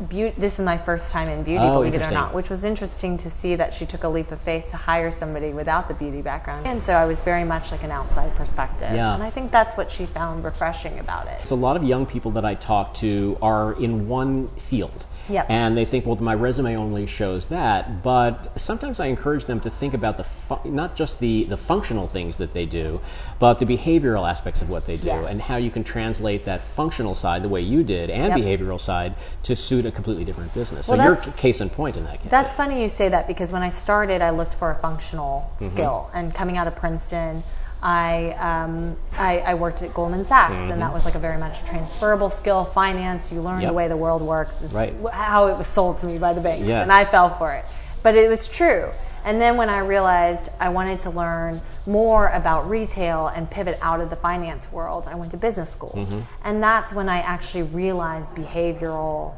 Beauty, 0.09 0.35
this 0.39 0.59
is 0.59 0.65
my 0.65 0.79
first 0.79 1.11
time 1.11 1.29
in 1.29 1.43
beauty, 1.43 1.63
Oh, 1.63 1.75
believe 1.75 1.95
it 1.95 2.01
or 2.01 2.11
not, 2.11 2.33
which 2.33 2.49
was 2.49 2.65
interesting 2.65 3.19
to 3.19 3.31
see 3.31 3.57
that 3.57 3.75
she 3.75 3.85
took 3.85 4.05
a 4.05 4.09
leap 4.09 4.33
of 4.33 4.41
faith 4.41 4.71
to 4.71 4.79
hire 4.79 5.13
somebody 5.13 5.51
without 5.51 5.87
the 5.87 5.93
beauty 5.93 6.23
background. 6.23 6.67
And 6.67 6.83
so 6.83 6.95
I 6.95 7.05
was 7.05 7.21
very 7.21 7.45
much 7.45 7.71
like 7.73 7.83
an 7.83 7.91
outside 7.91 8.35
perspective. 8.37 8.95
Yeah. 8.95 9.13
And 9.13 9.23
I 9.23 9.29
think 9.29 9.53
that's 9.53 9.77
what 9.77 9.91
she 9.91 10.07
found 10.07 10.43
refreshing 10.43 10.99
about 10.99 11.27
it. 11.27 11.47
So 11.47 11.55
a 11.55 11.63
lot 11.69 11.77
of 11.77 11.85
young 11.85 12.07
people 12.07 12.31
that 12.31 12.47
I 12.47 12.55
talk 12.55 12.95
to 12.95 13.37
are 13.43 13.75
in 13.75 14.09
one 14.09 14.49
field. 14.57 15.05
Yep. 15.29 15.47
And 15.49 15.77
they 15.77 15.85
think, 15.85 16.05
well, 16.07 16.17
my 16.17 16.35
resume 16.35 16.77
only 16.77 17.07
shows 17.07 17.49
that. 17.49 18.03
But 18.03 18.59
sometimes 18.61 18.99
I 19.01 19.07
encourage 19.07 19.45
them 19.47 19.61
to 19.61 19.71
think 19.71 19.95
about 19.95 20.17
the 20.17 20.25
fu- 20.25 20.69
not 20.69 20.97
just 20.97 21.21
the, 21.21 21.45
the 21.45 21.57
functional 21.57 22.09
things 22.09 22.37
that 22.39 22.53
they 22.55 22.67
do, 22.67 23.01
but 23.39 23.59
the 23.59 23.65
behavioral 23.67 24.29
aspects 24.29 24.61
of 24.63 24.69
what 24.69 24.87
they 24.87 24.97
do, 24.97 25.09
Yes. 25.09 25.27
and 25.29 25.41
how 25.41 25.57
you 25.57 25.71
can 25.71 25.85
translate 25.85 26.45
that 26.45 26.63
functional 26.77 27.15
side, 27.15 27.43
the 27.43 27.49
way 27.49 27.61
you 27.61 27.83
did, 27.85 28.11
and 28.11 28.29
Yep. 28.37 28.61
behavioral 28.61 28.81
side, 28.81 29.15
to 29.45 29.55
suit 29.57 29.87
a 29.87 29.93
completely 29.93 30.25
different 30.25 30.53
business. 30.55 30.89
Well, 30.89 30.99
so 30.99 31.05
you're 31.05 31.35
case 31.35 31.61
in 31.61 31.71
point 31.71 31.97
in 31.97 32.05
that 32.05 32.21
case. 32.21 32.31
That's 32.31 32.53
funny 32.53 32.83
you 32.83 32.89
say 32.89 33.09
that 33.09 33.27
because 33.27 33.53
when 33.53 33.63
I 33.63 33.69
started, 33.69 34.23
I 34.23 34.31
looked 34.31 34.55
for 34.55 34.71
a 34.71 34.77
functional 34.77 35.51
Mm-hmm. 35.61 35.69
skill. 35.71 36.11
And 36.15 36.35
coming 36.35 36.57
out 36.57 36.67
of 36.67 36.75
Princeton, 36.75 37.45
I, 37.83 38.31
um, 38.35 38.97
I, 39.13 39.39
I 39.41 39.55
worked 39.55 39.83
at 39.83 39.93
Goldman 39.93 40.25
Sachs, 40.25 40.71
and 40.71 40.81
that 40.81 40.93
was 40.95 41.05
like 41.05 41.17
a 41.17 41.19
very 41.19 41.39
much 41.39 41.65
transferable 41.67 42.31
skill. 42.31 42.65
Finance, 42.67 43.33
you 43.33 43.41
learn 43.43 43.55
Mm-hmm. 43.57 43.63
Yep. 43.63 43.71
the 43.71 43.75
way 43.75 43.89
the 43.89 43.97
world 43.97 44.23
works, 44.23 44.63
is 44.63 44.73
Right. 44.73 44.95
how 45.13 45.49
it 45.49 45.59
was 45.59 45.67
sold 45.67 45.99
to 45.99 46.07
me 46.07 46.17
by 46.19 46.33
the 46.33 46.41
banks. 46.41 46.65
Yeah. 46.67 46.83
And 46.83 46.93
I 46.93 47.05
fell 47.05 47.37
for 47.39 47.53
it. 47.53 47.65
But 48.05 48.15
it 48.15 48.29
was 48.29 48.47
true. 48.49 48.91
And 49.25 49.41
then 49.41 49.57
when 49.57 49.69
I 49.69 49.79
realized 49.79 50.49
I 50.59 50.69
wanted 50.69 51.01
to 51.01 51.11
learn 51.11 51.61
more 51.87 52.29
about 52.29 52.69
retail 52.69 53.29
and 53.29 53.49
pivot 53.51 53.79
out 53.81 54.01
of 54.01 54.11
the 54.11 54.17
finance 54.17 54.71
world, 54.73 55.07
I 55.09 55.15
went 55.15 55.31
to 55.33 55.37
business 55.37 55.71
school. 55.71 55.95
Mm-hmm. 55.97 56.21
And 56.45 56.63
that's 56.63 56.93
when 56.93 57.09
I 57.09 57.19
actually 57.19 57.63
realized 57.65 58.33
behavioral, 58.33 59.35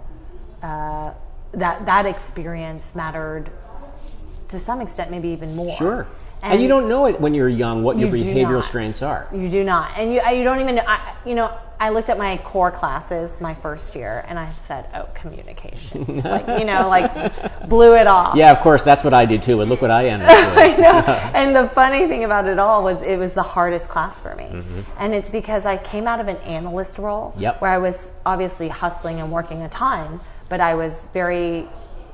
uh, 0.63 1.13
that, 1.53 1.85
that 1.87 2.07
experience 2.07 2.95
mattered 2.95 3.51
to 4.49 4.59
some 4.59 4.81
extent, 4.81 5.11
maybe 5.11 5.29
even 5.29 5.55
more. 5.57 5.77
Sure. 5.77 6.07
And, 6.45 6.61
you 6.63 6.69
don't 6.69 6.89
know 6.89 7.07
it 7.07 7.19
when 7.21 7.33
you're 7.33 7.49
young 7.49 7.83
what 7.83 7.97
your 7.99 8.15
You 8.15 8.23
do 8.23 8.31
behavioral 8.35 8.63
strengths 8.63 9.01
are. 9.03 9.27
You 9.33 9.49
do 9.49 9.65
not, 9.65 9.97
and 9.97 10.13
you 10.13 10.21
you 10.31 10.45
don't 10.45 10.61
even. 10.61 10.79
I, 10.79 11.17
you 11.25 11.35
know, 11.35 11.57
I 11.81 11.89
looked 11.89 12.11
at 12.11 12.19
my 12.19 12.37
core 12.39 12.71
classes 12.71 13.41
my 13.41 13.55
first 13.55 13.95
year, 13.95 14.25
and 14.29 14.39
I 14.39 14.53
said, 14.67 14.87
"Oh, 14.95 15.09
communication." 15.15 16.21
like 16.25 16.47
you 16.59 16.67
know, 16.67 16.87
like 16.89 17.69
blew 17.69 17.95
it 17.97 18.07
off. 18.07 18.37
Yeah, 18.37 18.53
of 18.53 18.61
course, 18.61 18.83
that's 18.83 19.03
what 19.03 19.15
I 19.15 19.25
did 19.25 19.43
too. 19.43 19.63
And 19.63 19.71
look 19.71 19.81
what 19.81 19.91
I 19.91 20.09
ended 20.09 20.29
up 20.29 20.59
I 20.59 20.77
know. 20.77 21.01
and 21.35 21.57
the 21.57 21.69
funny 21.71 22.07
thing 22.09 22.25
about 22.25 22.47
it 22.47 22.59
all 22.59 22.83
was 22.85 23.01
it 23.03 23.19
was 23.19 23.33
the 23.33 23.43
hardest 23.43 23.89
class 23.89 24.21
for 24.21 24.35
me. 24.37 24.45
Mm-hmm. 24.45 24.81
And 24.99 25.15
it's 25.15 25.31
because 25.31 25.65
I 25.65 25.79
came 25.79 26.07
out 26.07 26.21
of 26.21 26.29
an 26.29 26.37
analyst 26.39 26.99
role 26.99 27.35
Yep. 27.39 27.61
where 27.63 27.71
I 27.71 27.79
was 27.79 28.11
obviously 28.27 28.69
hustling 28.69 29.21
and 29.21 29.33
working 29.33 29.63
a 29.63 29.69
ton, 29.71 30.21
but 30.51 30.61
I 30.61 30.75
was 30.75 31.09
very 31.15 31.67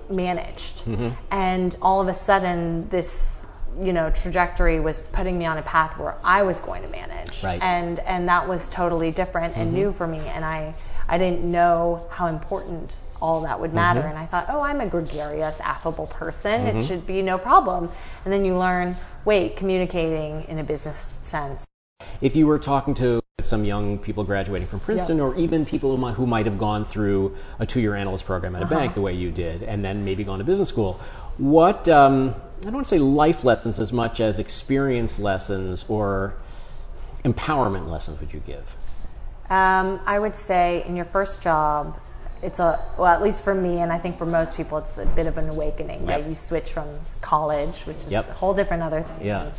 managed. 0.09 0.85
Mm-hmm. 0.85 1.11
And 1.31 1.77
all 1.83 2.01
of 2.01 2.09
a 2.09 2.15
sudden 2.15 2.89
this 2.91 3.40
you 3.81 3.93
know 3.93 4.11
trajectory 4.11 4.81
was 4.81 5.03
putting 5.13 5.39
me 5.39 5.47
on 5.47 5.59
a 5.59 5.63
path 5.63 5.97
where 5.99 6.17
I 6.25 6.43
was 6.43 6.61
going 6.61 6.83
to 6.83 6.89
manage. 6.89 7.43
Right. 7.43 7.61
And 7.63 8.01
and 8.01 8.29
that 8.29 8.49
was 8.49 8.69
totally 8.69 9.11
different 9.11 9.57
and 9.57 9.73
new 9.73 9.93
for 9.93 10.07
me 10.07 10.19
and 10.19 10.45
I 10.45 10.75
I 11.09 11.19
didn't 11.19 11.45
know 11.51 12.07
how 12.11 12.27
important 12.27 12.95
all 13.23 13.43
that 13.43 13.61
would 13.61 13.75
matter 13.75 14.01
and 14.01 14.17
I 14.17 14.25
thought, 14.27 14.47
"Oh, 14.49 14.61
I'm 14.61 14.81
a 14.81 14.87
gregarious, 14.87 15.61
affable 15.61 16.07
person. 16.07 16.67
It 16.67 16.87
should 16.87 17.07
be 17.07 17.21
no 17.21 17.37
problem." 17.37 17.91
And 18.25 18.33
then 18.33 18.45
you 18.47 18.57
learn, 18.57 18.97
wait, 19.25 19.57
communicating 19.57 20.45
in 20.49 20.59
a 20.59 20.65
business 20.65 21.19
sense. 21.23 21.65
If 22.23 22.35
you 22.35 22.47
were 22.47 22.59
talking 22.59 22.95
to 22.95 23.21
some 23.43 23.65
young 23.65 23.99
people 23.99 24.25
graduating 24.25 24.69
from 24.69 24.81
Princeton, 24.81 25.19
Yeah. 25.19 25.25
or 25.25 25.35
even 25.37 25.65
people 25.67 25.91
who 25.91 25.97
might, 25.97 26.15
who 26.15 26.27
might 26.27 26.47
have 26.47 26.59
gone 26.59 26.85
through 26.85 27.35
a 27.59 27.67
two-year 27.67 27.95
analyst 27.95 28.25
program 28.25 28.55
at 28.57 28.63
a 28.63 28.65
Uh-huh. 28.67 28.75
bank 28.75 28.95
the 28.95 29.01
way 29.01 29.13
you 29.13 29.31
did, 29.31 29.63
and 29.63 29.85
then 29.85 30.05
maybe 30.05 30.25
gone 30.25 30.39
to 30.39 30.45
business 30.45 30.69
school. 30.69 30.99
What 31.39 31.89
um, 31.89 32.35
I 32.61 32.65
don't 32.65 32.75
want 32.75 32.87
to 32.87 32.91
say 32.91 32.99
life 32.99 33.43
lessons 33.45 33.81
as 33.81 33.93
much 33.93 34.21
as 34.21 34.39
experience 34.39 35.19
lessons 35.19 35.85
or 35.89 36.35
empowerment 37.25 37.89
lessons 37.89 38.21
would 38.21 38.33
you 38.35 38.41
give? 38.41 38.65
Um, 39.49 39.99
I 40.07 40.19
would 40.19 40.37
say 40.37 40.85
in 40.87 40.95
your 40.95 41.07
first 41.07 41.41
job, 41.41 41.99
it's 42.43 42.59
a 42.59 42.83
well, 42.99 43.07
at 43.07 43.23
least 43.23 43.43
for 43.45 43.55
me, 43.55 43.79
and 43.81 43.93
I 43.93 43.99
think 43.99 44.17
for 44.19 44.27
most 44.27 44.55
people, 44.55 44.79
it's 44.79 44.99
a 44.99 45.07
bit 45.07 45.27
of 45.27 45.39
an 45.39 45.49
awakening, 45.49 46.07
right? 46.07 46.21
Yep. 46.21 46.29
You 46.29 46.35
switch 46.35 46.73
from 46.73 46.87
college, 47.21 47.81
which 47.87 47.99
is 47.99 48.07
Yep. 48.11 48.31
a 48.31 48.33
whole 48.35 48.55
different 48.55 48.83
other 48.83 49.03
thing, 49.03 49.27
Yeah. 49.27 49.51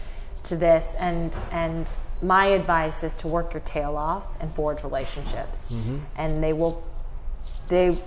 to 0.46 0.55
this, 0.55 0.96
and 0.98 1.36
and 1.51 1.88
my 2.24 2.46
advice 2.46 3.03
is 3.03 3.13
to 3.15 3.27
work 3.27 3.53
your 3.53 3.62
tail 3.62 3.98
off 3.98 4.24
and 4.39 4.53
forge 4.55 4.84
relationships, 4.84 5.67
Mm-hmm. 5.72 5.98
and 6.17 6.43
they 6.43 6.53
will, 6.53 6.84
they 7.71 7.97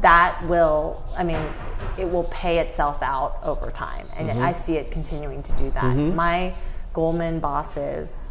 that 0.00 0.42
will, 0.48 1.02
I 1.14 1.22
mean, 1.24 1.44
it 1.98 2.10
will 2.10 2.24
pay 2.24 2.58
itself 2.58 3.02
out 3.02 3.36
over 3.44 3.70
time, 3.70 4.08
and 4.16 4.28
Mm-hmm. 4.30 4.42
I 4.42 4.52
see 4.52 4.76
it 4.76 4.90
continuing 4.90 5.42
to 5.44 5.52
do 5.52 5.70
that. 5.72 5.94
My 5.94 6.54
Goldman 6.94 7.38
bosses 7.38 8.28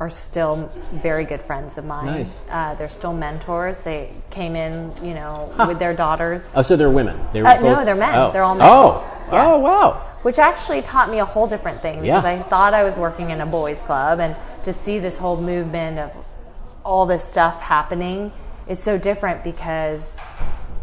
are 0.00 0.10
still 0.10 0.68
very 0.94 1.24
good 1.24 1.40
friends 1.40 1.78
of 1.78 1.84
mine. 1.84 2.06
Nice. 2.06 2.44
Uh, 2.50 2.74
they're 2.74 2.88
still 2.88 3.12
mentors. 3.14 3.78
They 3.80 4.12
came 4.30 4.56
in, 4.56 4.92
you 5.00 5.14
know, 5.14 5.54
with 5.68 5.78
their 5.78 5.94
daughters. 5.94 6.42
Oh, 6.56 6.62
so 6.62 6.74
they're 6.76 6.90
women. 6.90 7.20
They're 7.32 7.46
Uh, 7.46 7.54
both- 7.60 7.78
no, 7.78 7.84
they're 7.84 7.94
men. 7.94 8.14
Oh. 8.18 8.32
They're 8.32 8.42
all 8.42 8.56
men. 8.56 8.66
Oh, 8.68 9.04
Yes. 9.30 9.46
oh, 9.48 9.60
wow. 9.60 10.00
Which 10.22 10.38
actually 10.40 10.82
taught 10.82 11.08
me 11.08 11.20
a 11.20 11.24
whole 11.24 11.46
different 11.46 11.80
thing 11.82 12.00
because 12.02 12.24
Yeah. 12.24 12.30
I 12.30 12.42
thought 12.42 12.74
I 12.74 12.82
was 12.82 12.98
working 12.98 13.30
in 13.30 13.40
a 13.40 13.46
boys' 13.46 13.80
club, 13.82 14.18
and 14.18 14.34
to 14.64 14.72
see 14.72 14.98
this 14.98 15.16
whole 15.18 15.36
movement 15.36 15.98
of 16.00 16.10
all 16.84 17.06
this 17.06 17.22
stuff 17.24 17.60
happening 17.60 18.32
is 18.68 18.78
so 18.82 18.96
different 18.98 19.42
because 19.44 20.18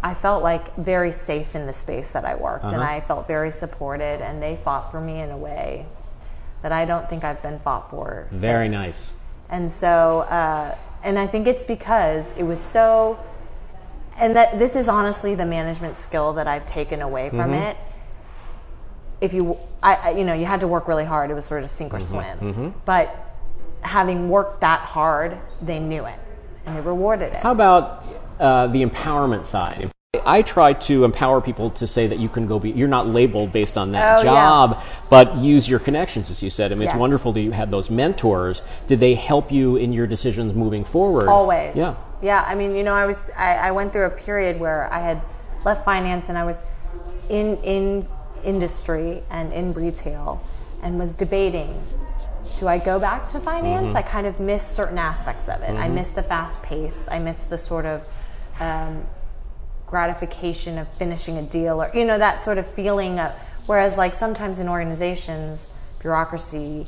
I 0.03 0.13
felt 0.13 0.43
like 0.43 0.75
very 0.77 1.11
safe 1.11 1.55
in 1.55 1.67
the 1.67 1.73
space 1.73 2.11
that 2.11 2.25
I 2.25 2.35
worked, 2.35 2.65
and 2.65 2.75
Uh-huh. 2.81 2.91
I 2.95 3.01
felt 3.01 3.27
very 3.27 3.51
supported, 3.51 4.21
and 4.21 4.41
they 4.41 4.57
fought 4.63 4.91
for 4.91 5.01
me 5.01 5.19
in 5.21 5.29
a 5.31 5.37
way 5.37 5.85
that 6.61 6.71
I 6.71 6.85
don't 6.85 7.09
think 7.09 7.23
I've 7.23 7.41
been 7.41 7.59
fought 7.59 7.89
for. 7.89 8.27
Very 8.31 8.65
since. 8.67 8.73
nice. 8.73 9.13
And 9.49 9.71
so, 9.71 10.19
uh, 10.29 10.75
and 11.03 11.17
I 11.17 11.25
think 11.27 11.47
it's 11.47 11.63
because 11.63 12.33
it 12.37 12.43
was 12.43 12.59
so, 12.59 13.17
and 14.17 14.35
that 14.35 14.59
this 14.59 14.75
is 14.75 14.87
honestly 14.89 15.35
the 15.35 15.45
management 15.45 15.97
skill 15.97 16.33
that 16.33 16.47
I've 16.47 16.65
taken 16.65 17.01
away 17.01 17.29
from 17.29 17.39
Mm-hmm. 17.51 17.53
it. 17.53 17.77
If 19.21 19.33
you, 19.33 19.57
I, 19.83 19.95
I, 19.95 20.09
you 20.11 20.23
know, 20.23 20.33
you 20.33 20.45
had 20.45 20.61
to 20.61 20.67
work 20.67 20.87
really 20.87 21.03
hard. 21.05 21.29
It 21.29 21.33
was 21.33 21.45
sort 21.45 21.63
of 21.63 21.69
sink 21.69 21.93
or 21.93 21.97
Mm-hmm. 21.99 22.39
swim. 22.39 22.73
But 22.85 23.13
having 23.81 24.29
worked 24.29 24.61
that 24.61 24.81
hard, 24.81 25.37
they 25.61 25.79
knew 25.79 26.05
it 26.05 26.19
and 26.65 26.75
they 26.75 26.81
rewarded 26.81 27.33
it. 27.33 27.37
How 27.37 27.51
about 27.51 28.03
uh, 28.39 28.67
the 28.67 28.83
empowerment 28.85 29.45
side? 29.45 29.91
I 30.25 30.41
try 30.41 30.73
to 30.73 31.03
empower 31.03 31.39
people 31.39 31.69
to 31.71 31.85
say 31.85 32.07
that 32.07 32.17
you 32.19 32.29
can 32.29 32.47
go 32.47 32.59
be, 32.59 32.71
you're 32.71 32.87
not 32.87 33.07
labeled 33.07 33.51
based 33.51 33.77
on 33.77 33.91
that 33.91 34.19
Oh, 34.19 34.21
yeah. 34.21 34.23
job, 34.23 34.83
but 35.09 35.37
use 35.37 35.69
your 35.69 35.79
connections, 35.79 36.31
as 36.31 36.41
you 36.41 36.49
said. 36.49 36.71
I 36.71 36.75
mean, 36.75 36.87
it's 36.87 36.97
wonderful 36.97 37.31
that 37.33 37.41
you 37.41 37.51
had 37.51 37.69
those 37.69 37.91
mentors. 37.91 38.63
Did 38.87 38.99
they 38.99 39.13
help 39.13 39.51
you 39.51 39.75
in 39.75 39.93
your 39.93 40.07
decisions 40.07 40.55
moving 40.55 40.83
forward? 40.83 41.27
Always. 41.29 41.75
Yeah. 41.75 41.95
Yeah. 42.23 42.43
I 42.47 42.55
mean, 42.55 42.75
you 42.75 42.83
know, 42.83 42.95
I 42.95 43.05
was 43.05 43.29
I, 43.37 43.55
I 43.55 43.71
went 43.71 43.93
through 43.93 44.05
a 44.05 44.09
period 44.09 44.59
where 44.59 44.91
I 44.91 44.99
had 44.99 45.21
left 45.63 45.85
finance 45.85 46.27
and 46.29 46.37
I 46.37 46.43
was 46.43 46.57
in 47.29 47.57
in 47.57 48.07
industry 48.43 49.23
and 49.29 49.53
in 49.53 49.73
retail 49.73 50.41
and 50.81 50.97
was 50.97 51.11
debating 51.13 51.81
do 52.57 52.67
I 52.67 52.77
go 52.77 52.99
back 52.99 53.29
to 53.31 53.39
finance? 53.39 53.95
I 53.95 54.01
kind 54.01 54.27
of 54.27 54.39
miss 54.39 54.65
certain 54.65 54.97
aspects 54.97 55.47
of 55.47 55.61
it. 55.61 55.71
I 55.71 55.87
miss 55.87 56.09
the 56.09 56.23
fast 56.23 56.63
pace. 56.63 57.07
I 57.09 57.19
miss 57.19 57.43
the 57.43 57.57
sort 57.57 57.85
of 57.85 58.03
um, 58.59 59.05
gratification 59.89 60.77
of 60.77 60.87
finishing 60.97 61.37
a 61.37 61.41
deal 61.41 61.81
or 61.81 61.91
you 61.95 62.05
know 62.05 62.17
that 62.17 62.43
sort 62.43 62.59
of 62.59 62.71
feeling 62.73 63.19
of 63.19 63.31
whereas 63.65 63.97
like 63.97 64.13
sometimes 64.13 64.59
in 64.59 64.69
organizations 64.69 65.67
bureaucracy 65.99 66.85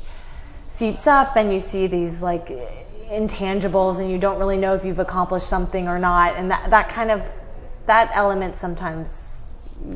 seeps 0.68 1.06
up 1.08 1.36
and 1.36 1.52
you 1.52 1.58
see 1.58 1.88
these 1.88 2.22
like 2.22 2.46
intangibles 3.10 3.98
and 3.98 4.10
you 4.10 4.18
don't 4.18 4.38
really 4.38 4.56
know 4.56 4.72
if 4.72 4.84
you've 4.84 5.00
accomplished 5.00 5.48
something 5.48 5.88
or 5.88 5.98
not 5.98 6.36
and 6.36 6.50
that, 6.50 6.70
that 6.70 6.88
kind 6.88 7.10
of 7.10 7.22
that 7.86 8.08
element 8.14 8.56
sometimes 8.56 9.42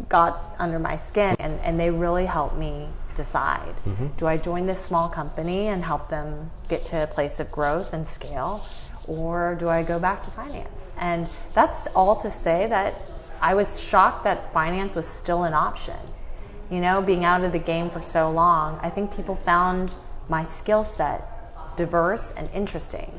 got 0.08 0.56
under 0.58 0.80
my 0.80 0.96
skin 0.96 1.36
and, 1.38 1.60
and 1.60 1.78
they 1.78 1.90
really 1.90 2.26
helped 2.26 2.56
me 2.56 2.88
decide 3.16 3.74
mm-hmm. 3.84 4.06
do 4.16 4.26
i 4.26 4.36
join 4.36 4.66
this 4.66 4.80
small 4.80 5.08
company 5.08 5.68
and 5.68 5.84
help 5.84 6.08
them 6.08 6.50
get 6.68 6.84
to 6.84 7.02
a 7.02 7.06
place 7.06 7.40
of 7.40 7.50
growth 7.50 7.92
and 7.92 8.06
scale 8.06 8.64
or 9.06 9.56
do 9.58 9.68
i 9.68 9.82
go 9.82 9.98
back 9.98 10.24
to 10.24 10.30
finance 10.30 10.92
and 10.98 11.28
that's 11.54 11.86
all 11.94 12.14
to 12.14 12.30
say 12.30 12.66
that 12.66 12.94
i 13.40 13.54
was 13.54 13.80
shocked 13.80 14.24
that 14.24 14.52
finance 14.52 14.94
was 14.94 15.06
still 15.06 15.44
an 15.44 15.54
option 15.54 15.96
you 16.70 16.80
know, 16.80 17.00
being 17.00 17.24
out 17.24 17.44
of 17.44 17.52
the 17.52 17.58
game 17.58 17.90
for 17.90 18.02
so 18.02 18.30
long, 18.30 18.78
I 18.82 18.90
think 18.90 19.14
people 19.14 19.36
found 19.36 19.94
my 20.28 20.42
skill 20.42 20.82
set 20.82 21.76
diverse 21.76 22.32
and 22.36 22.50
interesting. 22.52 23.12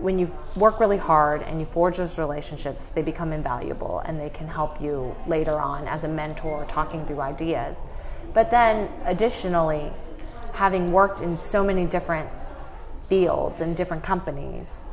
When 0.00 0.18
you 0.18 0.32
work 0.54 0.78
really 0.78 0.98
hard 0.98 1.42
and 1.42 1.58
you 1.58 1.66
forge 1.66 1.96
those 1.96 2.18
relationships, 2.18 2.84
they 2.94 3.02
become 3.02 3.32
invaluable 3.32 4.00
and 4.04 4.20
they 4.20 4.30
can 4.30 4.46
help 4.46 4.80
you 4.80 5.16
later 5.26 5.58
on 5.58 5.88
as 5.88 6.04
a 6.04 6.08
mentor 6.08 6.64
talking 6.68 7.04
through 7.06 7.20
ideas. 7.20 7.78
But 8.34 8.50
then, 8.50 8.90
additionally, 9.04 9.92
having 10.52 10.92
worked 10.92 11.20
in 11.20 11.38
so 11.40 11.64
many 11.64 11.86
different 11.86 12.28
fields 13.08 13.60
and 13.60 13.76
different 13.76 14.02
companies, 14.02 14.84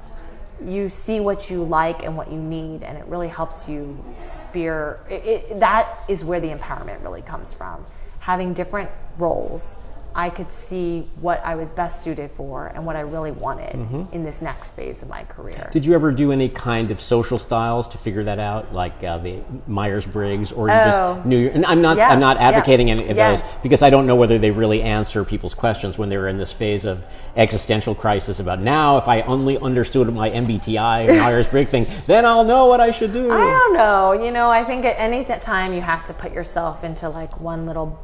you 0.64 0.90
see 0.90 1.20
what 1.20 1.50
you 1.50 1.64
like 1.64 2.04
and 2.04 2.16
what 2.16 2.32
you 2.32 2.40
need, 2.40 2.84
and 2.84 2.98
it 2.98 3.06
really 3.08 3.28
helps 3.28 3.68
you 3.68 4.04
spear. 4.22 5.00
It, 5.10 5.26
it, 5.26 5.60
that 5.60 6.04
is 6.08 6.24
where 6.24 6.40
the 6.40 6.50
empowerment 6.50 7.04
really 7.04 7.22
comes 7.22 7.54
from. 7.54 7.86
Having 8.20 8.54
different 8.54 8.90
roles, 9.18 9.78
I 10.18 10.30
could 10.30 10.50
see 10.52 11.10
what 11.20 11.42
I 11.44 11.56
was 11.56 11.72
best 11.72 12.02
suited 12.02 12.32
for 12.38 12.68
and 12.68 12.86
what 12.86 12.96
I 12.96 13.02
really 13.02 13.32
wanted 13.32 13.74
in 14.14 14.24
this 14.24 14.42
next 14.42 14.72
phase 14.72 15.04
of 15.04 15.10
my 15.10 15.26
career. 15.26 15.70
Did 15.74 15.86
you 15.86 15.94
ever 15.94 16.10
do 16.14 16.32
any 16.32 16.48
kind 16.48 16.90
of 16.90 17.02
social 17.02 17.38
styles 17.38 17.86
to 17.90 17.98
figure 17.98 18.24
that 18.24 18.40
out, 18.40 18.74
like 18.74 19.04
uh, 19.04 19.18
the 19.18 19.42
Myers 19.68 20.06
Briggs, 20.06 20.54
or 20.54 20.70
you 20.70 20.74
Oh. 20.74 21.16
just 21.16 21.26
knew? 21.26 21.50
And 21.50 21.66
I'm 21.66 21.82
not, 21.82 21.98
Yeah, 21.98 22.08
I'm 22.10 22.22
not 22.22 22.38
yeah. 22.38 22.48
advocating 22.48 22.90
any 22.92 23.10
of 23.10 23.18
Yes. 23.18 23.42
those 23.42 23.50
because 23.62 23.82
I 23.82 23.90
don't 23.90 24.08
know 24.08 24.16
whether 24.16 24.40
they 24.40 24.52
really 24.52 24.82
answer 24.82 25.26
people's 25.26 25.54
questions 25.54 25.98
when 25.98 26.08
they're 26.08 26.30
in 26.30 26.38
this 26.38 26.54
phase 26.54 26.86
of 26.86 27.04
existential 27.36 27.94
crisis 27.94 28.40
about 28.40 28.62
now. 28.62 28.96
If 28.98 29.10
I 29.10 29.20
only 29.24 29.58
understood 29.58 30.12
my 30.14 30.30
MBTI 30.30 31.10
or 31.10 31.14
Myers 31.22 31.48
Briggs 31.48 31.72
thing, 31.72 31.88
then 32.08 32.26
I'll 32.26 32.46
know 32.46 32.68
what 32.68 32.80
I 32.80 32.92
should 32.92 33.12
do. 33.12 33.30
I 33.32 33.38
don't 33.38 33.74
know. 33.74 34.14
You 34.14 34.32
know, 34.32 34.50
I 34.50 34.64
think 34.64 34.86
at 34.86 34.96
any 34.98 35.26
time 35.42 35.74
you 35.74 35.82
have 35.82 36.06
to 36.06 36.14
put 36.14 36.32
yourself 36.32 36.86
into 36.86 37.10
like 37.10 37.42
one 37.42 37.66
little 37.66 38.00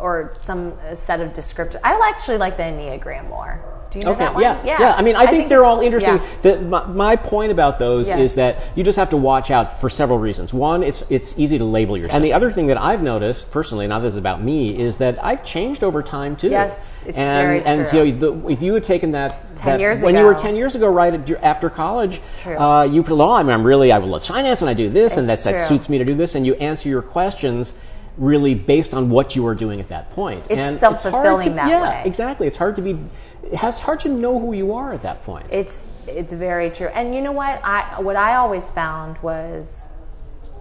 or 0.00 0.34
some 0.42 0.72
uh, 0.86 0.94
set 0.94 1.20
of 1.20 1.32
descriptors. 1.32 1.80
I 1.84 1.98
actually 2.12 2.38
like 2.38 2.56
the 2.56 2.62
Enneagram 2.64 3.28
more. 3.28 3.60
Do 3.90 3.98
you 3.98 4.04
know 4.04 4.10
Okay, 4.10 4.18
that 4.20 4.34
one? 4.34 4.42
yeah, 4.42 4.62
yeah. 4.66 4.92
I 4.94 5.00
mean, 5.00 5.16
I, 5.16 5.26
think, 5.26 5.48
they're 5.48 5.64
all 5.64 5.80
interesting. 5.80 6.16
yeah. 6.16 6.26
The, 6.42 6.60
my, 6.60 6.84
my 6.88 7.16
point 7.16 7.50
about 7.52 7.78
those 7.78 8.06
Yeah. 8.06 8.18
is 8.18 8.34
that 8.34 8.76
you 8.76 8.84
just 8.84 8.96
have 8.96 9.08
to 9.10 9.16
watch 9.16 9.50
out 9.50 9.80
for 9.80 9.88
several 9.88 10.18
reasons. 10.18 10.52
One, 10.52 10.82
it's 10.82 11.02
it's 11.08 11.32
easy 11.38 11.56
to 11.56 11.64
label 11.64 11.96
yourself, 11.96 12.16
and 12.16 12.22
the 12.22 12.34
other 12.34 12.52
thing 12.52 12.66
that 12.66 12.78
I've 12.78 13.00
noticed 13.02 13.50
personally, 13.50 13.86
not 13.86 14.00
this 14.00 14.12
is 14.12 14.18
about 14.18 14.42
me, 14.44 14.78
is 14.78 14.98
that 14.98 15.24
I've 15.24 15.42
changed 15.42 15.82
over 15.82 16.02
time 16.02 16.36
too. 16.36 16.50
Yes, 16.50 17.02
it's 17.06 17.16
and, 17.16 17.46
very 17.46 17.62
And 17.64 17.88
true. 17.88 18.02
And 18.02 18.20
so, 18.20 18.32
the, 18.42 18.48
if 18.48 18.60
you 18.60 18.74
had 18.74 18.84
taken 18.84 19.12
that 19.12 19.56
10 19.56 19.66
that- 19.66 19.80
years 19.80 20.00
when 20.02 20.14
you 20.14 20.22
were 20.24 20.34
ten 20.34 20.54
years 20.54 20.74
ago, 20.74 20.88
right 20.88 21.14
after 21.42 21.70
college, 21.70 22.16
It's 22.16 22.34
true. 22.42 22.58
Uh, 22.58 22.82
you 22.84 23.02
put, 23.02 23.18
oh, 23.18 23.30
I'm, 23.30 23.48
I'm 23.48 23.66
really, 23.66 23.90
I 23.90 23.96
love 23.96 24.22
finance, 24.22 24.60
and 24.60 24.68
I 24.68 24.74
do 24.74 24.90
this, 24.90 25.16
and 25.16 25.22
It's 25.30 25.42
that's, 25.44 25.60
that 25.60 25.66
true. 25.66 25.76
suits 25.78 25.88
me 25.88 25.96
to 25.96 26.04
do 26.04 26.14
this, 26.14 26.34
and 26.34 26.44
you 26.44 26.54
answer 26.56 26.90
your 26.90 27.00
questions. 27.02 27.72
Really, 28.18 28.54
based 28.54 28.94
on 28.94 29.10
what 29.10 29.36
you 29.36 29.44
were 29.44 29.54
doing 29.54 29.78
at 29.80 29.88
that 29.88 30.10
point, 30.12 30.44
It's 30.50 30.58
and 30.58 30.76
self-fulfilling 30.76 31.22
hard 31.24 31.44
to- 31.44 31.50
that 31.50 31.68
yeah, 31.70 31.82
way. 31.82 32.02
Exactly, 32.04 32.46
it's 32.46 32.56
hard 32.56 32.74
to 32.76 32.82
be. 32.82 32.98
It's 33.44 33.78
hard 33.78 34.00
to 34.00 34.08
know 34.08 34.38
who 34.38 34.52
you 34.52 34.72
are 34.74 34.92
at 34.92 35.02
that 35.02 35.24
point. 35.24 35.46
It's 35.50 35.86
it's 36.06 36.32
very 36.32 36.70
true. 36.70 36.88
And 36.88 37.14
you 37.14 37.22
know 37.22 37.32
what? 37.32 37.60
I 37.64 38.00
what 38.00 38.16
I 38.16 38.34
always 38.34 38.70
found 38.72 39.18
was 39.18 39.82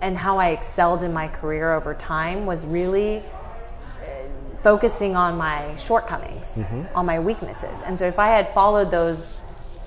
and 0.01 0.15
how 0.17 0.37
I 0.37 0.49
excelled 0.49 1.01
in 1.03 1.11
my 1.13 1.27
career 1.27 1.73
over 1.73 1.93
time 1.95 2.45
was 2.45 2.65
really 2.65 3.17
uh, 3.17 3.23
focusing 4.61 5.15
on 5.15 5.35
my 5.35 5.75
shortcomings, 5.77 6.59
on 6.93 7.05
my 7.05 7.19
weaknesses. 7.19 7.81
And 7.83 7.97
so 7.97 8.05
if 8.05 8.19
I 8.19 8.27
had 8.27 8.53
followed 8.53 8.91
those 8.91 9.33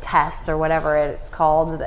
tests 0.00 0.48
or 0.48 0.58
whatever 0.58 0.96
it's 0.96 1.28
called 1.28 1.80
uh, 1.80 1.86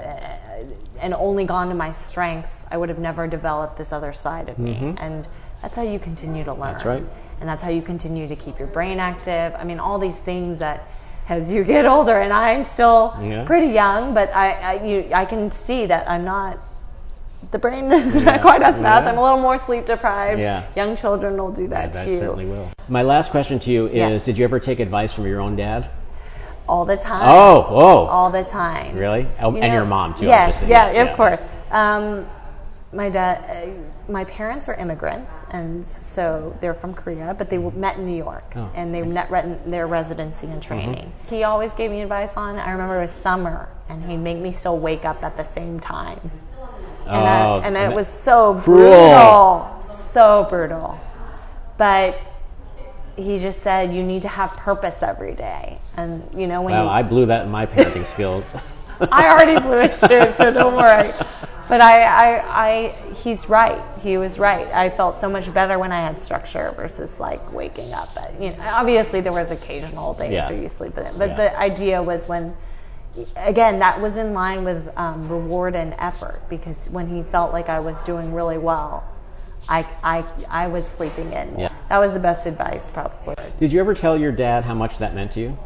and 1.01 1.13
only 1.15 1.43
gone 1.43 1.67
to 1.67 1.75
my 1.75 1.91
strengths, 1.91 2.65
I 2.71 2.77
would 2.77 2.87
have 2.87 2.99
never 2.99 3.27
developed 3.27 3.77
this 3.77 3.91
other 3.91 4.13
side 4.13 4.47
of 4.47 4.57
me. 4.57 4.95
And 4.97 5.27
that's 5.63 5.75
how 5.75 5.81
you 5.81 5.97
continue 5.97 6.43
to 6.43 6.51
learn. 6.53 6.73
That's 6.73 6.85
right. 6.85 7.03
And 7.39 7.49
that's 7.49 7.63
how 7.63 7.69
you 7.69 7.81
continue 7.81 8.27
to 8.27 8.35
keep 8.35 8.59
your 8.59 8.67
brain 8.67 8.99
active. 8.99 9.55
I 9.57 9.63
mean, 9.63 9.79
all 9.79 9.97
these 9.97 10.19
things 10.19 10.59
that 10.59 10.87
as 11.29 11.49
you 11.51 11.63
get 11.63 11.85
older, 11.85 12.19
and 12.21 12.31
I'm 12.33 12.65
still 12.65 13.17
Yeah. 13.21 13.45
pretty 13.45 13.67
young, 13.73 14.13
but 14.13 14.29
I, 14.35 14.51
I, 14.51 14.83
you, 14.83 15.09
I 15.13 15.25
can 15.25 15.51
see 15.51 15.85
that 15.87 16.07
I'm 16.09 16.23
not. 16.25 16.59
The 17.51 17.59
brain 17.59 17.91
is 17.93 18.15
Yeah. 18.15 18.23
not 18.23 18.41
quite 18.41 18.61
as 18.61 18.75
fast. 18.79 19.05
Yeah. 19.05 19.11
I'm 19.11 19.17
a 19.17 19.23
little 19.23 19.39
more 19.39 19.57
sleep 19.57 19.85
deprived. 19.85 20.39
Yeah. 20.39 20.67
Young 20.75 20.95
children 20.97 21.37
will 21.37 21.51
do 21.51 21.67
that 21.69 21.93
too. 21.93 22.19
certainly 22.19 22.45
will. 22.45 22.69
My 22.87 23.01
last 23.01 23.31
question 23.31 23.57
to 23.59 23.71
you 23.71 23.87
is. 23.87 24.23
Did 24.23 24.37
you 24.37 24.43
ever 24.43 24.59
take 24.59 24.79
advice 24.79 25.11
from 25.11 25.25
your 25.25 25.39
own 25.41 25.55
dad? 25.55 25.89
all 26.65 26.85
the 26.85 26.95
time. 26.95 27.23
Oh, 27.25 27.61
whoa. 27.63 28.05
all 28.05 28.29
the 28.31 28.43
time. 28.43 28.95
Really? 28.95 29.27
Oh, 29.41 29.51
You 29.51 29.57
and 29.61 29.67
know- 29.67 29.73
your 29.79 29.85
mom, 29.85 30.13
too. 30.15 30.25
Yes, 30.25 30.63
yeah, 30.65 30.87
of 31.03 31.17
course. 31.17 31.41
Um, 31.71 32.25
my 32.93 33.09
dad, 33.09 33.43
uh, 33.49 33.69
my 34.09 34.25
parents 34.25 34.67
were 34.67 34.73
immigrants, 34.75 35.31
and 35.51 35.85
so 35.85 36.55
they're 36.59 36.73
from 36.73 36.93
Korea, 36.93 37.33
but 37.37 37.49
they 37.49 37.57
met 37.57 37.97
in 37.97 38.05
New 38.05 38.17
York, 38.17 38.43
Oh, 38.55 38.59
Mm-hmm. 38.59 38.75
and 38.75 38.93
they 38.93 39.01
met 39.03 39.31
re- 39.31 39.57
their 39.65 39.87
residency 39.87 40.47
and 40.47 40.61
training. 40.61 41.11
He 41.27 41.43
always 41.43 41.73
gave 41.73 41.89
me 41.91 42.01
advice 42.01 42.35
on. 42.35 42.57
I 42.57 42.71
remember 42.71 42.97
it 42.97 43.01
was 43.01 43.11
summer, 43.11 43.69
and 43.89 44.03
he'd 44.03 44.17
make 44.17 44.37
me 44.39 44.51
still 44.51 44.77
wake 44.77 45.05
up 45.05 45.23
at 45.23 45.37
the 45.37 45.43
same 45.43 45.79
time, 45.79 46.19
and, 47.05 47.23
Oh, 47.23 47.61
I, 47.61 47.65
and 47.67 47.77
it 47.77 47.93
was 47.95 48.07
so 48.07 48.59
Cruel. 48.61 48.89
brutal, 48.89 49.81
so 50.13 50.47
brutal. 50.49 50.99
But 51.77 52.19
he 53.15 53.37
just 53.39 53.59
said 53.59 53.93
you 53.93 54.03
need 54.03 54.21
to 54.23 54.27
have 54.27 54.51
purpose 54.51 55.01
every 55.01 55.33
day, 55.35 55.79
and 55.97 56.27
you 56.35 56.47
know 56.47 56.61
when 56.61 56.73
Well, 56.73 56.85
you 56.85 56.89
I 56.89 57.03
blew 57.03 57.25
that 57.27 57.45
in 57.45 57.51
my 57.51 57.65
parenting 57.65 58.05
skills. 58.05 58.43
I 59.11 59.29
already 59.29 59.59
blew 59.59 59.79
it 59.79 59.99
too, 59.99 60.33
so 60.37 60.51
don't 60.53 60.75
worry. 60.75 61.11
But 61.69 61.79
I, 61.79 62.03
I, 62.03 62.67
I, 62.67 63.13
he's 63.23 63.47
right. 63.47 63.81
He 64.01 64.17
was 64.17 64.37
right. 64.37 64.67
I 64.67 64.89
felt 64.89 65.15
so 65.15 65.29
much 65.29 65.51
better 65.53 65.79
when 65.79 65.91
I 65.91 66.01
had 66.01 66.21
structure 66.21 66.73
versus 66.75 67.09
like 67.19 67.53
waking 67.53 67.93
up. 67.93 68.15
At, 68.17 68.39
you 68.41 68.49
know, 68.49 68.57
obviously 68.61 69.21
there 69.21 69.31
was 69.31 69.49
occasional 69.49 70.13
days 70.13 70.33
Yeah. 70.33 70.49
where 70.49 70.61
you 70.61 70.67
sleep 70.69 70.97
in 70.97 71.05
it, 71.05 71.17
but 71.17 71.29
Yeah. 71.29 71.35
the 71.37 71.59
idea 71.59 72.03
was 72.03 72.27
when, 72.27 72.55
again, 73.37 73.79
that 73.79 73.99
was 74.01 74.17
in 74.17 74.33
line 74.33 74.65
with 74.65 74.89
um, 74.97 75.29
reward 75.29 75.73
and 75.75 75.95
effort 75.99 76.41
because 76.49 76.89
when 76.89 77.07
he 77.07 77.23
felt 77.23 77.53
like 77.53 77.69
I 77.69 77.79
was 77.79 77.99
doing 78.01 78.33
really 78.33 78.57
well, 78.57 79.03
I, 79.69 79.87
I, 80.03 80.25
I 80.49 80.67
was 80.67 80.85
sleeping 80.85 81.31
in. 81.31 81.57
Yeah. 81.57 81.71
That 81.87 81.99
was 81.99 82.11
the 82.13 82.19
best 82.19 82.45
advice, 82.45 82.91
probably. 82.91 83.35
Did 83.61 83.71
you 83.71 83.79
ever 83.79 83.93
tell 83.93 84.17
your 84.19 84.33
dad 84.33 84.65
how 84.65 84.73
much 84.73 84.97
that 84.97 85.15
meant 85.15 85.31
to 85.33 85.39
you? 85.39 85.57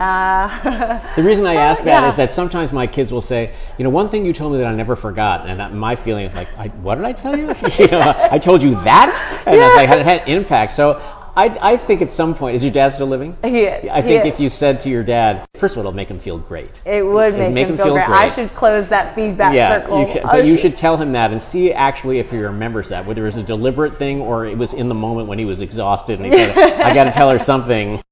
Uh, 0.00 1.00
The 1.16 1.22
reason 1.22 1.46
I 1.46 1.54
ask 1.54 1.82
that 1.84 2.04
is 2.08 2.12
Yeah. 2.18 2.26
that 2.26 2.32
sometimes 2.32 2.72
my 2.72 2.86
kids 2.86 3.12
will 3.12 3.20
say, 3.20 3.52
you 3.78 3.84
know, 3.84 3.90
one 3.90 4.08
thing 4.08 4.24
you 4.24 4.32
told 4.32 4.52
me 4.52 4.58
that 4.58 4.66
I 4.66 4.74
never 4.74 4.96
forgot, 4.96 5.46
and 5.48 5.60
that- 5.60 5.74
my 5.74 5.94
feeling 5.96 6.26
is 6.26 6.34
like, 6.34 6.48
I, 6.58 6.68
what 6.68 6.94
did 6.96 7.04
I 7.04 7.12
tell 7.12 7.36
you? 7.36 7.46
you 7.78 7.86
know, 7.88 8.14
I 8.30 8.38
told 8.38 8.62
you 8.62 8.74
that, 8.82 9.42
and 9.46 9.56
it's 9.56 9.76
like 9.76 9.90
it 9.90 10.04
had 10.04 10.28
impact. 10.28 10.74
So 10.74 11.00
I, 11.36 11.56
I 11.72 11.76
think 11.76 12.02
at 12.02 12.10
some 12.10 12.34
point, 12.34 12.56
is 12.56 12.62
your 12.64 12.72
dad 12.72 12.90
still 12.92 13.06
living? 13.06 13.36
He 13.44 13.60
is, 13.60 13.88
I 13.90 14.02
think 14.02 14.24
is. 14.26 14.34
if 14.34 14.40
you 14.40 14.50
said 14.50 14.80
to 14.80 14.88
your 14.88 15.04
dad, 15.04 15.46
first 15.54 15.74
of 15.74 15.78
all, 15.78 15.82
it'll 15.82 15.92
make 15.92 16.08
him 16.08 16.18
feel 16.18 16.38
great. 16.38 16.80
it 16.84 17.02
would 17.02 17.34
It'd 17.34 17.52
make, 17.52 17.68
him, 17.68 17.76
feel, 17.76 17.92
great. 17.94 18.08
I 18.08 18.30
should 18.30 18.52
close 18.54 18.88
that 18.88 19.14
feedback 19.14 19.54
yeah, 19.54 19.80
circle. 19.80 20.00
you 20.00 20.06
can, 20.12 20.24
I 20.24 20.32
but 20.32 20.44
you 20.46 20.56
should- 20.56 20.62
should 20.72 20.76
tell 20.76 20.96
him 20.96 21.12
that 21.12 21.30
and 21.30 21.40
see 21.42 21.72
actually 21.72 22.18
if 22.18 22.30
he 22.30 22.38
remembers 22.38 22.88
that, 22.88 23.06
whether 23.06 23.22
it 23.22 23.26
was 23.26 23.36
a 23.36 23.42
deliberate 23.42 23.96
thing 23.96 24.20
or 24.20 24.44
it 24.46 24.56
was 24.58 24.72
in 24.72 24.88
the 24.88 24.94
moment 24.94 25.28
when 25.28 25.38
he 25.38 25.44
was 25.44 25.60
exhausted 25.60 26.20
and 26.20 26.26
he 26.26 26.32
said, 26.38 26.56
"I 26.58 26.92
got 26.94 27.04
to 27.04 27.12
tell 27.12 27.28
her 27.30 27.38
something." 27.38 28.02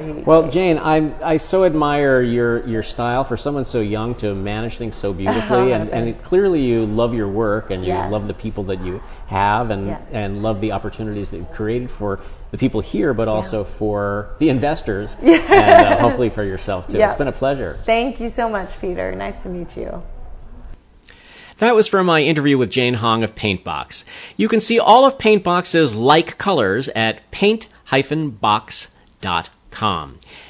Well, 0.00 0.50
Jane, 0.50 0.76
I 0.78 1.12
I 1.22 1.36
so 1.36 1.64
admire 1.64 2.20
your 2.20 2.66
your 2.66 2.82
style 2.82 3.22
for 3.22 3.36
someone 3.36 3.64
so 3.64 3.78
young 3.80 4.16
to 4.16 4.34
manage 4.34 4.76
things 4.76 4.96
so 4.96 5.12
beautifully, 5.22 5.70
and, 5.70 5.88
and 5.88 6.20
clearly 6.24 6.62
you 6.64 6.84
love 6.84 7.14
your 7.14 7.28
work 7.28 7.70
and 7.70 7.84
you 7.84 7.92
Yes. 7.92 8.10
love 8.10 8.26
the 8.26 8.34
people 8.34 8.64
that 8.64 8.80
you 8.84 9.00
have, 9.28 9.70
and 9.70 9.86
Yes. 9.86 10.02
and 10.10 10.42
love 10.42 10.60
the 10.60 10.72
opportunities 10.72 11.30
that 11.30 11.36
you've 11.36 11.52
created 11.52 11.92
for 11.92 12.18
the 12.50 12.58
people 12.58 12.80
here, 12.80 13.14
but 13.14 13.28
also 13.28 13.62
for 13.62 14.30
the 14.40 14.48
investors, 14.48 15.14
and 15.22 15.30
uh, 15.52 15.96
hopefully 16.00 16.28
for 16.28 16.42
yourself 16.42 16.88
too. 16.88 16.98
Yeah. 16.98 17.10
It's 17.10 17.16
been 17.18 17.28
a 17.28 17.32
pleasure. 17.32 17.78
Thank 17.86 18.18
you 18.18 18.30
so 18.30 18.48
much, 18.48 18.76
Peter. 18.80 19.14
Nice 19.14 19.44
to 19.44 19.48
meet 19.48 19.76
you. 19.76 20.02
That 21.58 21.76
was 21.76 21.86
from 21.86 22.06
my 22.06 22.20
interview 22.20 22.58
with 22.58 22.68
Jane 22.68 22.94
Hong 22.94 23.22
of 23.22 23.36
Paintbox. 23.36 24.02
You 24.36 24.48
can 24.48 24.60
see 24.60 24.80
all 24.80 25.06
of 25.06 25.18
Paintbox's 25.18 25.94
like 25.94 26.36
colors 26.36 26.88
at 26.96 27.30
paint-box.com. 27.30 28.88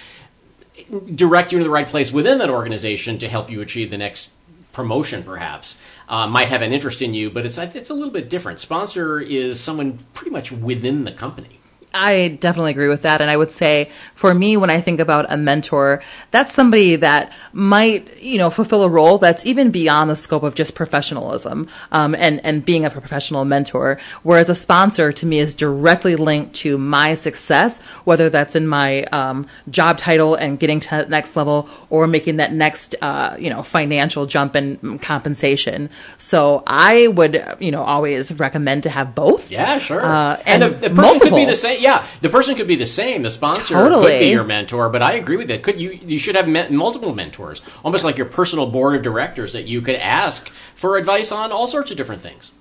direct 1.13 1.51
you 1.51 1.57
to 1.57 1.63
the 1.63 1.69
right 1.69 1.87
place 1.87 2.11
within 2.11 2.37
that 2.39 2.49
organization 2.49 3.17
to 3.19 3.27
help 3.27 3.49
you 3.49 3.61
achieve 3.61 3.91
the 3.91 3.97
next 3.97 4.31
promotion, 4.79 5.23
perhaps. 5.23 5.77
Uh, 6.07 6.25
might 6.25 6.47
have 6.47 6.61
an 6.61 6.71
interest 6.71 7.01
in 7.01 7.13
you, 7.13 7.29
but 7.29 7.45
it's 7.45 7.57
it's 7.57 7.89
a 7.89 7.93
little 7.93 8.13
bit 8.13 8.29
different. 8.29 8.61
Sponsor 8.61 9.19
is 9.19 9.59
someone 9.59 10.05
pretty 10.13 10.31
much 10.31 10.53
within 10.53 11.03
the 11.03 11.11
company. 11.11 11.58
I 11.93 12.37
definitely 12.39 12.71
agree 12.71 12.87
with 12.87 13.01
that. 13.01 13.19
And 13.19 13.31
I 13.31 13.37
would 13.37 13.51
say 13.51 13.89
for 14.13 14.33
me, 14.33 14.57
when 14.57 14.69
I 14.69 14.79
think 14.79 14.99
about 14.99 15.25
a 15.29 15.37
mentor, 15.37 16.03
that's 16.31 16.53
somebody 16.53 16.97
that 16.97 17.33
might, 17.51 18.21
you 18.21 18.37
know, 18.37 18.51
fulfill 18.51 18.83
a 18.83 18.89
role 18.89 19.17
that's 19.17 19.45
even 19.45 19.71
beyond 19.71 20.09
the 20.09 20.15
scope 20.15 20.43
of 20.43 20.53
just 20.53 20.75
professionalism, 20.75 21.67
um, 21.91 22.13
and, 22.13 22.43
and 22.45 22.63
being 22.63 22.85
a 22.85 22.91
professional 22.91 23.43
mentor. 23.43 23.99
Whereas 24.21 24.49
a 24.49 24.55
sponsor 24.55 25.11
to 25.11 25.25
me 25.25 25.39
is 25.39 25.55
directly 25.55 26.15
linked 26.15 26.53
to 26.57 26.77
my 26.77 27.15
success, 27.15 27.79
whether 28.03 28.29
that's 28.29 28.55
in 28.55 28.67
my, 28.67 29.03
um, 29.05 29.47
job 29.69 29.97
title 29.97 30.35
and 30.35 30.59
getting 30.59 30.79
to 30.81 30.89
that 30.91 31.09
next 31.09 31.35
level 31.35 31.67
or 31.89 32.05
making 32.05 32.37
that 32.37 32.53
next, 32.53 32.93
uh, 33.01 33.35
you 33.39 33.49
know, 33.49 33.63
financial 33.63 34.27
jump 34.27 34.55
in 34.55 34.99
compensation. 34.99 35.89
So 36.19 36.61
I 36.67 37.07
would, 37.07 37.43
you 37.59 37.71
know, 37.71 37.83
always 37.83 38.31
recommend 38.33 38.83
to 38.83 38.91
have 38.91 39.15
both. 39.15 39.49
Yeah, 39.49 39.79
sure. 39.79 40.05
Uh, 40.05 40.41
and, 40.45 40.63
and 40.63 40.75
the, 40.75 40.89
the 40.89 40.95
person 40.95 41.19
could 41.19 41.25
be 41.25 41.31
multiple. 41.31 41.45
the 41.47 41.55
same. 41.55 41.78
Yeah, 41.79 42.07
the 42.21 42.29
person 42.29 42.55
could 42.55 42.67
be 42.67 42.75
the 42.75 42.85
same. 42.85 43.23
The 43.23 43.31
sponsor 43.31 43.75
could 43.75 44.19
be 44.19 44.27
your 44.27 44.43
mentor, 44.43 44.89
but 44.89 45.01
I 45.01 45.13
agree 45.13 45.37
with 45.37 45.47
that. 45.47 45.63
Could 45.63 45.79
you? 45.79 45.91
You 45.91 46.19
should 46.19 46.35
have 46.35 46.47
met 46.47 46.71
multiple 46.71 47.13
mentors, 47.15 47.61
almost 47.83 48.03
like 48.03 48.17
your 48.17 48.27
personal 48.27 48.67
board 48.67 48.95
of 48.95 49.01
directors 49.01 49.53
that 49.53 49.67
you 49.67 49.81
could 49.81 49.95
ask 49.95 50.49
for 50.75 50.97
advice 50.97 51.31
on 51.31 51.51
all 51.51 51.67
sorts 51.67 51.91
of 51.91 51.97
different 51.97 52.21
things. 52.21 52.51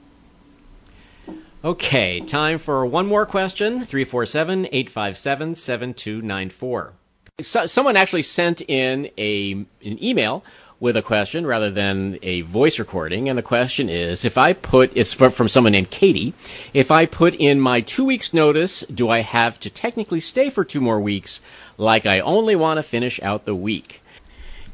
Okay, 1.64 2.20
time 2.20 2.58
for 2.58 2.86
one 2.86 3.06
more 3.06 3.26
question 3.26 3.84
347 3.84 4.66
857 4.66 5.56
7294. 5.56 6.92
Someone 7.40 7.96
actually 7.96 8.22
sent 8.22 8.60
in 8.62 9.10
a, 9.18 9.52
an 9.52 10.02
email 10.02 10.44
with 10.80 10.96
a 10.96 11.02
question 11.02 11.44
rather 11.46 11.70
than 11.70 12.18
a 12.22 12.42
voice 12.42 12.78
recording. 12.78 13.28
And 13.28 13.36
the 13.36 13.42
question 13.42 13.88
is 13.88 14.24
if 14.24 14.38
I 14.38 14.52
put, 14.52 14.92
it's 14.94 15.12
from 15.12 15.48
someone 15.48 15.72
named 15.72 15.90
Katie, 15.90 16.34
if 16.72 16.90
I 16.90 17.06
put 17.06 17.34
in 17.34 17.60
my 17.60 17.80
two 17.80 18.04
weeks' 18.04 18.32
notice, 18.32 18.80
do 18.82 19.08
I 19.08 19.20
have 19.20 19.58
to 19.60 19.70
technically 19.70 20.20
stay 20.20 20.50
for 20.50 20.64
two 20.64 20.80
more 20.80 21.00
weeks 21.00 21.40
like 21.76 22.06
I 22.06 22.20
only 22.20 22.54
want 22.54 22.78
to 22.78 22.82
finish 22.82 23.20
out 23.22 23.44
the 23.44 23.54
week? 23.54 24.02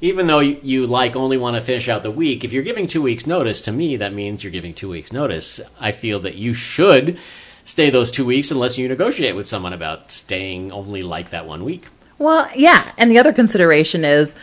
Even 0.00 0.26
though 0.26 0.40
you, 0.40 0.86
like 0.86 1.16
only 1.16 1.38
want 1.38 1.56
to 1.56 1.62
finish 1.62 1.88
out 1.88 2.02
the 2.02 2.10
week, 2.10 2.44
if 2.44 2.52
you're 2.52 2.62
giving 2.62 2.86
two 2.86 3.00
weeks' 3.00 3.26
notice, 3.26 3.62
to 3.62 3.72
me, 3.72 3.96
that 3.96 4.12
means 4.12 4.44
you're 4.44 4.50
giving 4.50 4.74
two 4.74 4.90
weeks' 4.90 5.12
notice. 5.12 5.60
I 5.80 5.92
feel 5.92 6.20
that 6.20 6.34
you 6.34 6.52
should 6.52 7.18
stay 7.64 7.88
those 7.88 8.10
two 8.10 8.26
weeks 8.26 8.50
unless 8.50 8.76
you 8.76 8.86
negotiate 8.88 9.34
with 9.34 9.46
someone 9.46 9.72
about 9.72 10.12
staying 10.12 10.70
only 10.72 11.02
like 11.02 11.30
that 11.30 11.46
one 11.46 11.64
week. 11.64 11.86
Well, 12.18 12.50
yeah. 12.54 12.92
And 12.98 13.10
the 13.10 13.18
other 13.18 13.32
consideration 13.32 14.04
is 14.04 14.34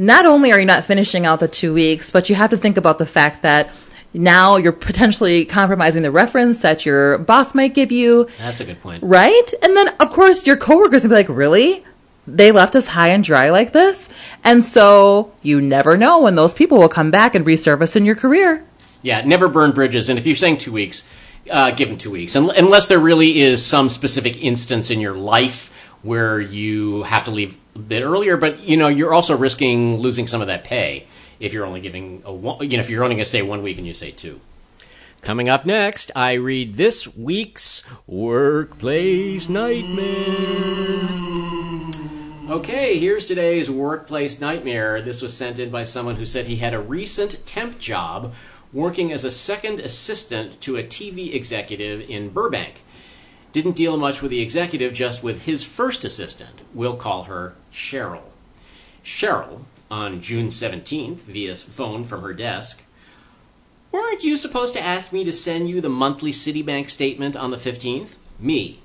not 0.00 0.24
only 0.24 0.50
are 0.50 0.58
you 0.58 0.64
not 0.66 0.86
finishing 0.86 1.26
out 1.26 1.40
the 1.40 1.48
two 1.48 1.74
weeks, 1.74 2.10
but 2.10 2.28
you 2.30 2.34
have 2.34 2.50
to 2.50 2.56
think 2.56 2.76
about 2.78 2.96
the 2.98 3.06
fact 3.06 3.42
that 3.42 3.70
now 4.14 4.56
you're 4.56 4.72
potentially 4.72 5.44
compromising 5.44 6.02
the 6.02 6.10
reference 6.10 6.60
that 6.60 6.84
your 6.86 7.18
boss 7.18 7.54
might 7.54 7.74
give 7.74 7.92
you, 7.92 8.26
That's 8.38 8.60
a 8.60 8.64
good 8.64 8.80
point. 8.80 9.02
right? 9.04 9.52
And 9.62 9.76
then, 9.76 9.88
of 10.00 10.10
course, 10.10 10.46
your 10.46 10.56
coworkers 10.56 11.02
will 11.02 11.10
be 11.10 11.16
like, 11.16 11.28
really? 11.28 11.84
they 12.26 12.52
left 12.52 12.76
us 12.76 12.86
high 12.86 13.08
and 13.08 13.24
dry 13.24 13.50
like 13.50 13.72
this. 13.72 14.08
And 14.44 14.64
so 14.64 15.32
you 15.42 15.60
never 15.60 15.96
know 15.96 16.20
when 16.20 16.34
those 16.36 16.54
people 16.54 16.78
will 16.78 16.88
come 16.88 17.10
back 17.10 17.34
and 17.34 17.44
resurface 17.44 17.96
in 17.96 18.04
your 18.04 18.14
career. 18.14 18.64
Yeah, 19.02 19.22
never 19.22 19.48
burn 19.48 19.72
bridges. 19.72 20.08
And 20.08 20.18
if 20.18 20.26
you're 20.26 20.36
saying 20.36 20.58
two 20.58 20.70
weeks, 20.72 21.02
uh, 21.50 21.72
give 21.72 21.88
them 21.88 21.98
two 21.98 22.10
weeks, 22.10 22.36
unless 22.36 22.86
there 22.86 23.00
really 23.00 23.40
is 23.40 23.64
some 23.64 23.88
specific 23.88 24.40
instance 24.42 24.90
in 24.90 25.00
your 25.00 25.14
life 25.14 25.69
where 26.02 26.40
you 26.40 27.02
have 27.04 27.24
to 27.24 27.30
leave 27.30 27.58
a 27.74 27.78
bit 27.78 28.02
earlier. 28.02 28.36
But 28.36 28.60
you 28.60 28.76
know, 28.76 28.88
you're 28.88 29.12
also 29.12 29.36
risking 29.36 29.98
losing 29.98 30.26
some 30.26 30.40
of 30.40 30.46
that 30.46 30.64
pay 30.64 31.06
if 31.40 31.52
you're 31.54 31.64
only 31.64 31.80
giving 31.80 32.22
a 32.24 32.32
one, 32.32 32.70
you 32.70 32.76
know 32.76 32.82
if 32.82 32.90
you're 32.90 33.02
only 33.02 33.16
going 33.16 33.24
to 33.24 33.28
stay 33.28 33.42
one 33.42 33.62
week 33.62 33.78
and 33.78 33.86
you 33.86 33.94
say 33.94 34.10
two. 34.10 34.40
Coming 35.22 35.48
up 35.48 35.66
next, 35.66 36.10
I 36.16 36.32
read 36.34 36.76
this 36.76 37.06
week's 37.14 37.82
Workplace 38.06 39.48
Nightmare. 39.48 40.06
Okay, 42.48 42.98
here's 42.98 43.26
today's 43.26 43.70
Workplace 43.70 44.40
Nightmare. 44.40 45.02
This 45.02 45.20
was 45.20 45.36
sent 45.36 45.58
in 45.58 45.70
by 45.70 45.84
someone 45.84 46.16
who 46.16 46.26
said 46.26 46.46
he 46.46 46.56
had 46.56 46.74
a 46.74 46.80
recent 46.80 47.44
temp 47.46 47.78
job 47.78 48.32
working 48.72 49.12
as 49.12 49.24
a 49.24 49.30
second 49.30 49.80
assistant 49.80 50.60
to 50.62 50.76
a 50.76 50.82
TV 50.82 51.34
executive 51.34 52.08
in 52.08 52.30
Burbank. 52.30 52.82
Didn't 53.52 53.76
deal 53.76 53.96
much 53.96 54.22
with 54.22 54.30
the 54.30 54.40
executive, 54.40 54.94
just 54.94 55.22
with 55.22 55.44
his 55.44 55.64
first 55.64 56.04
assistant. 56.04 56.60
We'll 56.72 56.96
call 56.96 57.24
her 57.24 57.54
Cheryl. 57.72 58.22
Cheryl, 59.04 59.62
on 59.90 60.22
June 60.22 60.48
17th, 60.48 61.20
via 61.20 61.56
phone 61.56 62.04
from 62.04 62.22
her 62.22 62.32
desk, 62.32 62.82
Weren't 63.92 64.22
you 64.22 64.36
supposed 64.36 64.72
to 64.74 64.80
ask 64.80 65.12
me 65.12 65.24
to 65.24 65.32
send 65.32 65.68
you 65.68 65.80
the 65.80 65.88
monthly 65.88 66.30
Citibank 66.30 66.90
statement 66.90 67.34
on 67.34 67.50
the 67.50 67.56
15th? 67.56 68.14
Me. 68.38 68.78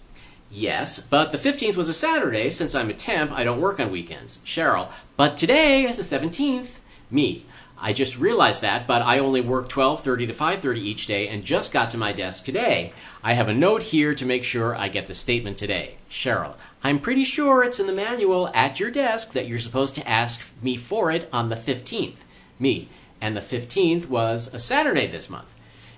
Yes, 0.50 1.00
but 1.00 1.32
the 1.32 1.38
15th 1.38 1.76
was 1.76 1.90
a 1.90 1.94
Saturday. 1.94 2.50
Since 2.50 2.74
I'm 2.74 2.90
a 2.90 2.94
temp, 2.94 3.32
I 3.32 3.44
don't 3.44 3.62
work 3.62 3.80
on 3.80 3.92
weekends. 3.92 4.40
Cheryl. 4.46 4.90
But 5.16 5.38
today 5.38 5.84
is 5.84 5.98
the 5.98 6.18
17th. 6.18 6.78
Me. 7.12 7.46
I 7.78 7.94
just 7.94 8.18
realized 8.18 8.62
that, 8.62 8.88
but 8.88 9.02
I 9.02 9.20
only 9.20 9.42
work 9.42 9.70
12:30 9.70 10.28
to 10.28 10.34
5:30 10.34 10.82
each 10.82 11.08
day 11.08 11.28
and 11.28 11.44
just 11.44 11.74
got 11.74 11.90
to 11.92 11.98
my 11.98 12.14
desk 12.14 12.46
today. 12.46 12.94
I 13.24 13.34
have 13.34 13.48
a 13.48 13.54
note 13.54 13.84
here 13.84 14.16
to 14.16 14.26
make 14.26 14.44
sure 14.44 14.76
I 14.76 14.88
get 14.88 15.08
the 15.08 15.16
statement 15.16 15.58
today. 15.58 15.96
Cheryl. 16.10 16.54
I'm 16.84 17.00
pretty 17.00 17.24
sure 17.24 17.64
it's 17.64 17.80
in 17.80 17.88
the 17.88 17.94
manual 17.94 18.50
at 18.54 18.80
your 18.80 18.92
desk 18.92 19.34
that 19.34 19.48
you're 19.48 19.60
supposed 19.60 19.96
to 19.96 20.08
ask 20.08 20.52
me 20.62 20.78
for 20.78 21.12
it 21.12 21.28
on 21.34 21.50
the 21.50 21.56
15th. 21.56 22.24
Me. 22.60 22.88
And 23.20 23.36
the 23.36 23.42
15th 23.42 24.08
was 24.08 24.50
a 24.54 24.60
Saturday 24.60 25.08
this 25.08 25.30
month. 25.30 25.54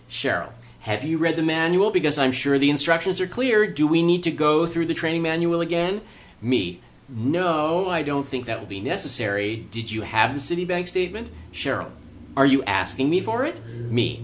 Cheryl. 0.10 0.52
Have 0.82 1.04
you 1.04 1.18
read 1.18 1.36
the 1.36 1.44
manual? 1.44 1.92
Because 1.92 2.18
I'm 2.18 2.32
sure 2.32 2.58
the 2.58 2.70
instructions 2.70 3.20
are 3.20 3.28
clear. 3.28 3.68
Do 3.68 3.86
we 3.86 4.02
need 4.02 4.24
to 4.24 4.32
go 4.32 4.66
through 4.66 4.86
the 4.86 4.94
training 4.94 5.22
manual 5.22 5.60
again? 5.60 6.02
Me. 6.42 6.80
No, 7.10 7.90
I 7.90 8.04
don't 8.04 8.28
think 8.28 8.46
that 8.46 8.60
will 8.60 8.68
be 8.68 8.82
necessary. 8.82 9.56
Did 9.72 9.92
you 9.92 10.02
have 10.02 10.34
the 10.34 10.40
Citibank 10.40 10.88
statement? 10.88 11.30
Cheryl. 11.54 11.92
Are 12.36 12.46
you 12.46 12.64
asking 12.64 13.10
me 13.10 13.22
for 13.22 13.46
it? 13.46 13.66
Me. 13.66 14.24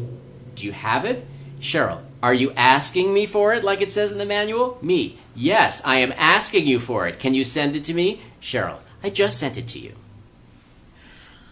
Do 0.56 0.65
you 0.65 0.74
have 0.74 1.06
it? 1.06 1.26
Cheryl. 1.60 2.04
Are 2.22 2.34
you 2.34 2.52
asking 2.52 3.13
me 3.13 3.26
for 3.26 3.54
it 3.54 3.63
like 3.63 3.82
it 3.82 3.91
says 3.91 4.12
in 4.12 4.17
the 4.17 4.26
manual? 4.26 4.78
Me. 4.82 5.17
Yes, 5.34 5.82
I 5.84 5.98
am 5.98 6.13
asking 6.15 6.67
you 6.67 6.80
for 6.80 7.08
it. 7.08 7.19
Can 7.19 7.34
you 7.34 7.46
send 7.46 7.76
it 7.76 7.86
to 7.86 7.93
me? 7.93 8.22
Cheryl. 8.41 8.80
I 9.02 9.10
just 9.10 9.39
sent 9.39 9.58
it 9.58 9.67
to 9.69 9.80
you. 9.80 9.93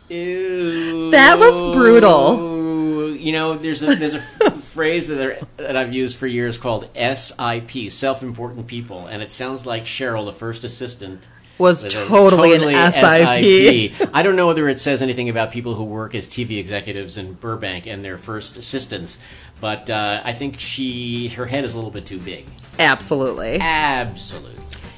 Ew. 0.10 1.12
That 1.12 1.40
was 1.40 1.76
brutal. 1.76 3.16
You 3.16 3.32
know, 3.32 3.58
there's 3.58 3.82
a 3.84 3.96
there's 3.96 4.14
a 4.14 4.51
phrase 4.72 5.08
that, 5.10 5.20
are, 5.20 5.48
that 5.58 5.76
I've 5.76 5.94
used 5.94 6.18
for 6.18 6.28
years 6.28 6.58
called 6.58 6.88
SIP, 6.96 7.92
self-important 7.92 8.68
people, 8.68 9.08
and 9.08 9.22
it 9.22 9.32
sounds 9.32 9.66
like 9.66 9.84
Cheryl, 9.86 10.26
the 10.26 10.34
first 10.34 10.64
assistant, 10.64 11.28
Was 11.58 11.84
with 11.84 11.94
a 11.96 12.06
totally, 12.06 12.54
an 12.54 12.92
SIP. 12.92 14.00
SIP. 14.00 14.10
I 14.14 14.24
don't 14.24 14.36
know 14.36 14.48
whether 14.48 14.68
it 14.70 14.80
says 14.80 15.02
anything 15.02 15.30
about 15.30 15.52
people 15.52 15.76
who 15.76 15.84
work 15.84 16.16
as 16.16 16.28
TV 16.28 16.58
executives 16.58 17.18
in 17.18 17.34
Burbank 17.34 17.86
and 17.86 18.04
their 18.04 18.18
first 18.18 18.58
assistants, 18.58 19.20
but 19.60 19.90
uh, 19.90 20.22
I 20.24 20.34
think 20.34 20.60
she 20.60 21.28
her 21.30 21.46
head 21.46 21.66
is 21.66 21.74
a 21.74 21.76
little 21.76 21.92
bit 21.92 22.06
too 22.06 22.20
big. 22.20 22.46
Absolutely. 22.80 23.60
Absolutely. 23.60 24.56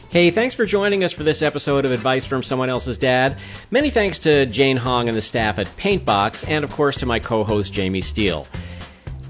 Hey, 0.09 0.29
thanks 0.29 0.53
for 0.53 0.67
joining 0.67 1.03
us 1.03 1.11
for 1.11 1.23
this 1.23 1.41
episode 1.41 1.85
of 1.85 1.91
Advice 1.91 2.23
from 2.23 2.43
Someone 2.43 2.69
Else's 2.69 2.99
Dad. 2.99 3.35
Many 3.71 3.89
thanks 3.89 4.19
to 4.19 4.45
Jane 4.45 4.77
Hong 4.77 5.07
and 5.07 5.17
the 5.17 5.23
staff 5.23 5.57
at 5.57 5.65
Paintbox, 5.75 6.47
and 6.47 6.63
of 6.63 6.71
course 6.71 6.97
to 6.97 7.07
my 7.07 7.17
co 7.17 7.43
host 7.43 7.73
Jamie 7.73 8.01
Steele. 8.01 8.45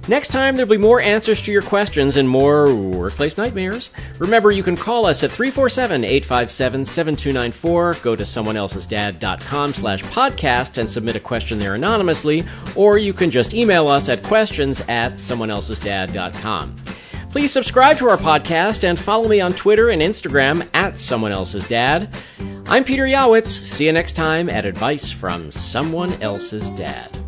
Next 0.10 0.28
time, 0.30 0.58
there'll 0.58 0.70
be 0.70 0.78
more 0.78 1.00
answers 1.00 1.42
to 1.44 1.52
your 1.52 1.62
questions 1.62 2.18
and 2.18 2.28
more 2.28 2.76
workplace 2.76 3.38
nightmares. 3.38 3.90
Remember, 4.20 4.52
you 4.52 4.62
can 4.62 4.76
call 4.76 5.06
us 5.06 5.24
at 5.24 5.30
347-857-7294, 5.30 8.04
go 8.04 8.14
to 8.14 8.24
someoneelsesdad.com 8.24 9.74
slash 9.74 10.04
podcast 10.04 10.78
and 10.78 10.90
submit 10.90 11.16
a 11.16 11.22
question 11.22 11.58
there 11.58 11.76
anonymously, 11.76 12.44
or 12.76 12.98
you 12.98 13.14
can 13.14 13.32
just 13.32 13.54
email 13.54 13.88
us 13.88 14.10
at 14.10 14.22
questions 14.24 14.82
at 14.90 15.14
someoneelsesdad.com. 15.14 16.76
Please 17.30 17.54
subscribe 17.54 17.98
to 17.98 18.10
our 18.10 18.18
podcast 18.18 18.84
and 18.84 19.00
follow 19.00 19.30
me 19.30 19.40
on 19.40 19.54
Twitter 19.54 19.88
and 19.90 20.02
Instagram 20.02 20.68
at 20.74 21.00
Someone 21.00 21.32
Else's 21.32 21.66
Dad. 21.66 22.14
I'm 22.68 22.84
Peter 22.84 23.06
Yawitz. 23.06 23.66
See 23.66 23.86
you 23.86 23.94
next 23.94 24.18
time 24.18 24.50
at 24.50 24.66
Advice 24.66 25.10
from 25.10 25.50
Someone 25.52 26.12
Else's 26.22 26.70
Dad. 26.72 27.23